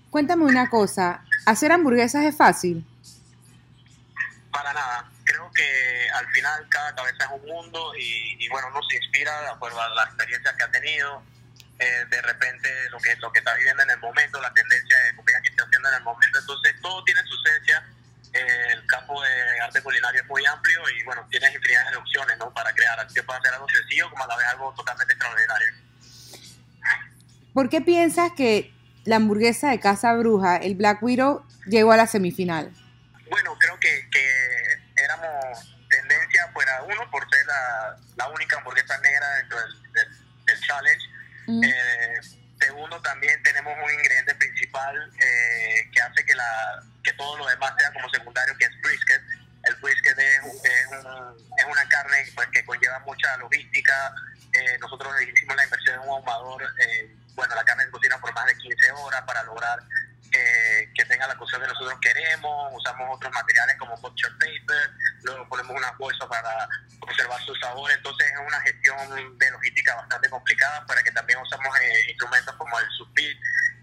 Cuéntame 0.10 0.46
una 0.46 0.70
cosa, 0.70 1.22
¿hacer 1.46 1.72
hamburguesas 1.72 2.24
es 2.24 2.36
fácil? 2.38 2.86
Para 4.52 4.74
nada, 4.74 5.12
que 5.58 6.10
al 6.13 6.28
final 6.30 6.67
cada 6.70 6.96
cabeza 6.96 7.26
es 7.26 7.32
un 7.32 7.46
mundo 7.46 7.93
y, 7.96 8.38
y 8.39 8.48
bueno, 8.50 8.67
uno 8.72 8.80
se 8.89 8.98
inspira 8.98 9.41
de 9.41 9.50
acuerdo 9.50 9.82
a 9.82 9.89
las 9.89 10.08
experiencias 10.08 10.56
que 10.56 10.63
ha 10.63 10.72
tenido, 10.72 11.24
eh, 11.80 12.06
de 12.10 12.22
repente 12.22 12.70
lo 12.89 12.98
que, 13.00 13.15
lo 13.17 13.32
que 13.32 13.39
está 13.39 13.54
viviendo 13.56 13.84
en 13.84 13.91
el 13.91 14.00
momento, 14.00 14.41
la 14.41 14.54
tendencia 14.54 14.98
de 14.98 15.15
comida 15.15 15.41
que 15.41 15.50
está 15.50 15.63
haciendo 15.63 15.89
en 15.89 15.96
el 15.96 16.04
momento, 16.04 16.39
entonces 16.39 16.74
todo 16.82 17.04
tiene 17.04 17.22
su 17.24 17.36
esencia. 17.46 17.86
Eh, 18.34 18.74
el 18.74 18.86
campo 18.88 19.22
de 19.22 19.60
arte 19.62 19.82
culinario 19.82 20.22
es 20.22 20.28
muy 20.28 20.46
amplio 20.46 20.82
y 20.89 21.04
bueno, 21.04 21.26
tienes 21.30 21.54
infinidad 21.54 21.89
de 21.91 21.98
opciones 21.98 22.38
¿no? 22.38 22.54
para 22.54 22.74
crear, 22.74 23.00
así 23.00 23.13
que 23.13 23.24
puede 23.24 23.39
hacer 23.39 23.54
algo 23.54 23.67
sencillo 23.70 24.10
como 24.10 24.24
a 24.24 24.28
la 24.28 24.38
vez 24.38 24.48
algo 24.48 24.74
totalmente 24.74 25.13
extraordinario. 25.13 25.67
¿Por 27.54 27.70
qué 27.70 27.82
piensas 27.82 28.32
que 28.36 28.74
la 29.06 29.15
hamburguesa 29.15 29.70
de 29.70 29.80
Casa 29.80 30.13
Bruja, 30.13 30.58
el 30.58 30.76
Black 30.76 31.02
Widow, 31.02 31.46
llegó 31.65 31.91
a 31.91 31.98
la 31.98 32.08
semifinal? 32.08 32.72
La, 38.28 38.34
única 38.34 38.58
hamburguesa 38.58 38.98
negra 39.00 39.28
dentro 39.38 39.60
del, 39.60 39.92
del, 39.94 40.46
del 40.46 40.60
challenge. 40.62 41.08
Mm. 41.48 41.63
Eh, 41.63 42.22
segundo, 42.60 43.02
también 43.02 43.42
tenemos 43.44 43.74
un 43.84 43.94
ingrediente 43.94 44.36
principal 44.36 45.12
eh, 45.20 45.90
que 45.94 46.02
hace 46.02 46.26
que, 46.26 46.36
la, 46.36 46.84
que 47.04 47.13
todo 47.13 47.38
lo 47.38 47.48
demás 47.48 47.74
sea 47.78 47.92
como 47.94 48.10
secundario, 48.10 48.56
que 48.58 48.66
es 48.66 48.82
brisket. 48.82 49.22
El 49.63 49.76
brisket 49.76 50.18
es, 50.18 50.38
es, 50.63 50.88
un- 50.92 51.50
es 51.58 51.66
una 51.66 51.88
carne 51.90 52.26
pues, 52.36 52.48
que 52.50 52.63
conlleva 52.66 53.00
mucha 53.00 53.36
logística. 53.38 54.13
Eh, 54.54 54.78
nosotros 54.80 55.13
hicimos 55.22 55.56
la 55.56 55.63
inversión 55.63 55.96
en 55.96 56.02
un 56.02 56.10
ahumador. 56.18 56.63
eh, 56.80 57.16
bueno, 57.36 57.54
la 57.54 57.63
carne 57.63 57.84
se 57.86 57.92
cocina 57.92 58.18
por 58.20 58.34
más 58.34 58.46
de 58.48 58.58
15 58.58 58.92
horas 58.92 59.22
para 59.22 59.44
lograr 59.44 59.80
eh, 60.32 60.77
que 60.98 61.06
tenga 61.06 61.28
la 61.28 61.36
cocción 61.38 61.62
que 61.62 61.68
nosotros 61.68 61.98
queremos. 62.02 62.74
Usamos 62.74 63.16
otros 63.16 63.32
materiales 63.34 63.78
como 63.78 63.96
butcher 63.98 64.32
paper. 64.40 64.92
Luego 65.24 65.48
ponemos 65.50 65.78
una 65.78 65.92
bolsa 65.92 66.28
para 66.28 66.68
conservar 67.00 67.40
su 67.46 67.54
sabor. 67.56 67.92
Entonces 67.92 68.28
es 68.32 68.40
una 68.48 68.60
gestión 68.62 69.38
de 69.38 69.52
logística 69.52 69.96
bastante 69.96 70.30
complicada 70.30 70.86
para 70.86 71.04
que 71.04 71.12
también 71.12 71.40
usamos 71.40 71.68
eh, 71.80 72.10
instrumentos 72.10 72.56
como 72.56 72.80
el 72.80 72.86
subpit. 72.98 73.38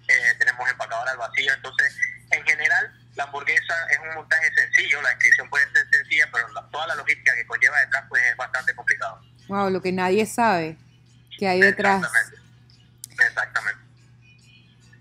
Eh, 0.08 0.34
tenemos 0.38 0.68
empacadora 0.68 1.12
al 1.12 1.18
vacío. 1.18 1.54
Entonces, 1.54 1.96
en 2.30 2.44
general, 2.44 2.92
la 3.14 3.24
hamburguesa 3.24 3.74
es 3.90 3.98
un 4.00 4.14
montaje 4.16 4.52
sencillo. 4.54 5.00
La 5.02 5.10
descripción 5.10 5.48
puede 5.48 5.70
ser 5.72 5.88
sencilla, 5.90 6.28
pero 6.32 6.48
la- 6.52 6.68
toda 6.70 6.86
la 6.88 6.94
logística 6.96 7.34
que 7.34 7.46
conlleva 7.46 7.78
detrás 7.80 8.04
pues 8.08 8.22
es 8.24 8.36
bastante 8.36 8.74
complicado. 8.74 9.20
Wow, 9.48 9.70
lo 9.70 9.80
que 9.80 9.92
nadie 9.92 10.26
sabe 10.26 10.76
que 11.38 11.46
hay 11.46 11.60
detrás. 11.60 12.02
Exactamente. 12.02 13.24
Exactamente. 13.24 13.80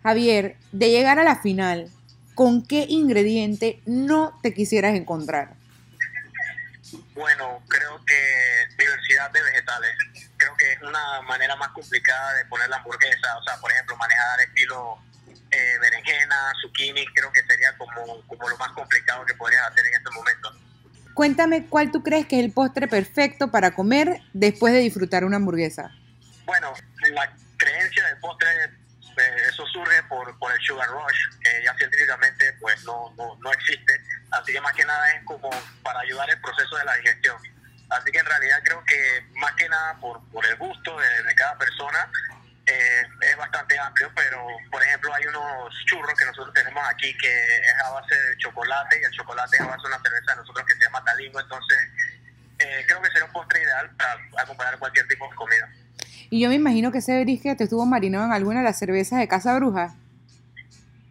Javier, 0.03 0.57
de 0.71 0.89
llegar 0.89 1.17
a 1.19 1.23
la 1.23 1.37
final, 1.37 1.89
¿con 2.35 2.65
qué 2.65 2.85
ingrediente 2.87 3.81
no 3.85 4.39
te 4.41 4.53
quisieras 4.53 4.95
encontrar? 4.95 5.55
Bueno, 7.15 7.61
creo 7.67 8.03
que 8.05 8.67
diversidad 8.77 9.31
de 9.31 9.41
vegetales. 9.41 9.91
Creo 10.37 10.55
que 10.57 10.73
es 10.73 10.81
una 10.81 11.21
manera 11.21 11.55
más 11.55 11.69
complicada 11.69 12.33
de 12.33 12.45
poner 12.45 12.69
la 12.69 12.77
hamburguesa. 12.77 13.37
O 13.37 13.43
sea, 13.43 13.57
por 13.57 13.71
ejemplo, 13.71 13.95
manejar 13.97 14.41
estilo 14.41 14.97
eh, 15.51 15.77
berenjena, 15.79 16.53
zucchini, 16.61 17.05
creo 17.13 17.31
que 17.31 17.43
sería 17.43 17.77
como, 17.77 18.21
como 18.27 18.49
lo 18.49 18.57
más 18.57 18.71
complicado 18.71 19.25
que 19.25 19.33
podrías 19.35 19.61
hacer 19.69 19.85
en 19.85 19.93
este 19.93 20.09
momento. 20.09 20.51
Cuéntame 21.13 21.67
cuál 21.67 21.91
tú 21.91 22.01
crees 22.01 22.25
que 22.25 22.39
es 22.39 22.45
el 22.45 22.51
postre 22.51 22.87
perfecto 22.87 23.51
para 23.51 23.75
comer 23.75 24.21
después 24.33 24.73
de 24.73 24.79
disfrutar 24.79 25.23
una 25.23 25.37
hamburguesa. 25.37 25.91
Bueno, 26.45 26.73
la 27.13 27.31
creencia 27.57 28.07
del 28.07 28.17
postre, 28.17 28.47
eh, 29.17 29.47
eso 29.49 29.65
surge 29.67 30.03
por, 30.03 30.37
por 30.39 30.51
el 30.51 30.61
sugar 30.61 30.87
rush, 30.89 31.39
que 31.41 31.63
ya 31.63 31.75
científicamente 31.75 32.53
pues 32.59 32.83
no, 32.83 33.13
no, 33.17 33.37
no 33.41 33.51
existe. 33.51 33.99
Así 34.31 34.53
que 34.53 34.61
más 34.61 34.73
que 34.73 34.85
nada 34.85 35.11
es 35.11 35.23
como 35.25 35.49
para 35.83 35.99
ayudar 35.99 36.29
el 36.29 36.39
proceso 36.41 36.75
de 36.77 36.85
la 36.85 36.95
digestión. 36.95 37.37
Así 37.89 38.11
que 38.11 38.19
en 38.19 38.25
realidad 38.25 38.59
creo 38.63 38.83
que 38.85 39.25
más 39.35 39.51
que 39.53 39.69
nada 39.69 39.95
por, 39.99 40.21
por 40.29 40.45
el 40.45 40.55
gusto 40.55 40.99
de, 40.99 41.23
de 41.23 41.35
cada 41.35 41.57
persona 41.57 42.09
eh, 42.65 43.03
es 43.21 43.35
bastante 43.35 43.77
amplio, 43.77 44.09
pero 44.15 44.47
por 44.71 44.81
ejemplo 44.81 45.13
hay 45.13 45.25
unos 45.25 45.73
churros 45.85 46.17
que 46.17 46.25
nosotros 46.25 46.53
tenemos 46.53 46.81
aquí 46.87 47.15
que 47.17 47.57
es 47.59 47.81
a 47.83 47.89
base 47.89 48.15
de 48.15 48.37
chocolate 48.37 49.01
y 49.01 49.03
el 49.03 49.11
chocolate 49.11 49.57
es 49.57 49.61
a 49.61 49.65
base 49.65 49.81
de 49.81 49.87
una 49.87 50.01
cerveza 50.01 50.31
de 50.31 50.37
nosotros 50.37 50.65
que 50.65 50.75
se 50.75 50.83
llama 50.85 51.03
Talingo, 51.03 51.39
entonces 51.41 51.77
eh, 52.59 52.85
creo 52.87 53.01
que 53.01 53.09
sería 53.09 53.25
un 53.25 53.33
postre 53.33 53.61
ideal 53.61 53.89
para 53.97 54.17
acompañar 54.41 54.79
cualquier 54.79 55.07
tipo 55.07 55.29
de 55.29 55.35
comida. 55.35 55.69
Y 56.33 56.39
yo 56.39 56.49
me 56.49 56.55
imagino 56.55 56.91
que 56.91 56.97
ese 56.97 57.21
brisket 57.21 57.59
te 57.59 57.65
estuvo 57.65 57.85
marinado 57.85 58.25
en 58.25 58.31
alguna 58.31 58.61
de 58.61 58.65
las 58.65 58.79
cervezas 58.79 59.19
de 59.19 59.27
Casa 59.27 59.55
Bruja. 59.55 59.93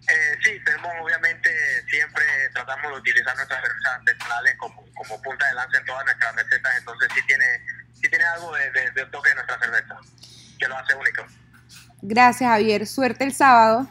Eh, 0.09 0.37
sí, 0.43 0.51
tenemos 0.65 0.91
obviamente 1.01 1.49
siempre 1.89 2.25
tratamos 2.53 2.91
de 2.91 2.99
utilizar 2.99 3.37
nuestras 3.37 3.61
cervezas 3.61 4.01
artesanales 4.01 4.57
como, 4.59 4.85
como 4.93 5.23
punta 5.23 5.47
de 5.47 5.55
lanza 5.55 5.79
en 5.79 5.85
todas 5.85 6.05
nuestras 6.07 6.35
recetas, 6.35 6.77
entonces 6.77 7.09
sí 7.15 7.21
tiene, 7.25 7.45
sí 7.95 8.09
tiene 8.09 8.25
algo 8.25 8.53
de, 8.53 8.71
de, 8.73 8.91
de 8.91 9.07
toque 9.13 9.29
de 9.29 9.35
nuestra 9.37 9.61
cerveza, 9.61 9.97
que 10.59 10.67
lo 10.67 10.77
hace 10.77 10.95
único. 10.97 11.25
Gracias, 12.03 12.51
Javier. 12.51 12.85
Suerte 12.85 13.23
el 13.23 13.33
sábado. 13.33 13.89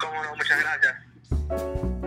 Cómo 0.00 0.24
no, 0.24 0.34
muchas 0.34 0.58
gracias. 0.58 1.97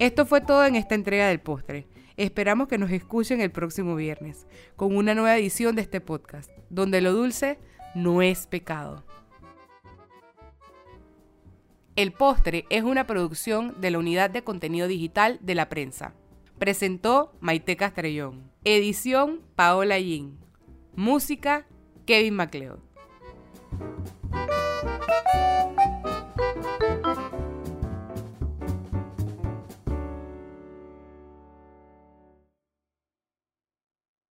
Esto 0.00 0.24
fue 0.24 0.40
todo 0.40 0.64
en 0.64 0.76
esta 0.76 0.94
entrega 0.94 1.28
del 1.28 1.40
postre. 1.40 1.86
Esperamos 2.16 2.68
que 2.68 2.78
nos 2.78 2.90
escuchen 2.90 3.42
el 3.42 3.50
próximo 3.50 3.94
viernes 3.96 4.46
con 4.74 4.96
una 4.96 5.14
nueva 5.14 5.36
edición 5.36 5.76
de 5.76 5.82
este 5.82 6.00
podcast, 6.00 6.50
donde 6.70 7.02
lo 7.02 7.12
dulce 7.12 7.58
no 7.94 8.22
es 8.22 8.46
pecado. 8.46 9.04
El 11.96 12.12
postre 12.12 12.64
es 12.70 12.82
una 12.82 13.06
producción 13.06 13.78
de 13.78 13.90
la 13.90 13.98
unidad 13.98 14.30
de 14.30 14.42
contenido 14.42 14.88
digital 14.88 15.38
de 15.42 15.54
la 15.54 15.68
prensa. 15.68 16.14
Presentó 16.58 17.36
Maite 17.40 17.76
Castrellón. 17.76 18.50
Edición 18.64 19.42
Paola 19.54 19.98
Yin. 19.98 20.38
Música 20.96 21.66
Kevin 22.06 22.36
MacLeod. 22.36 22.78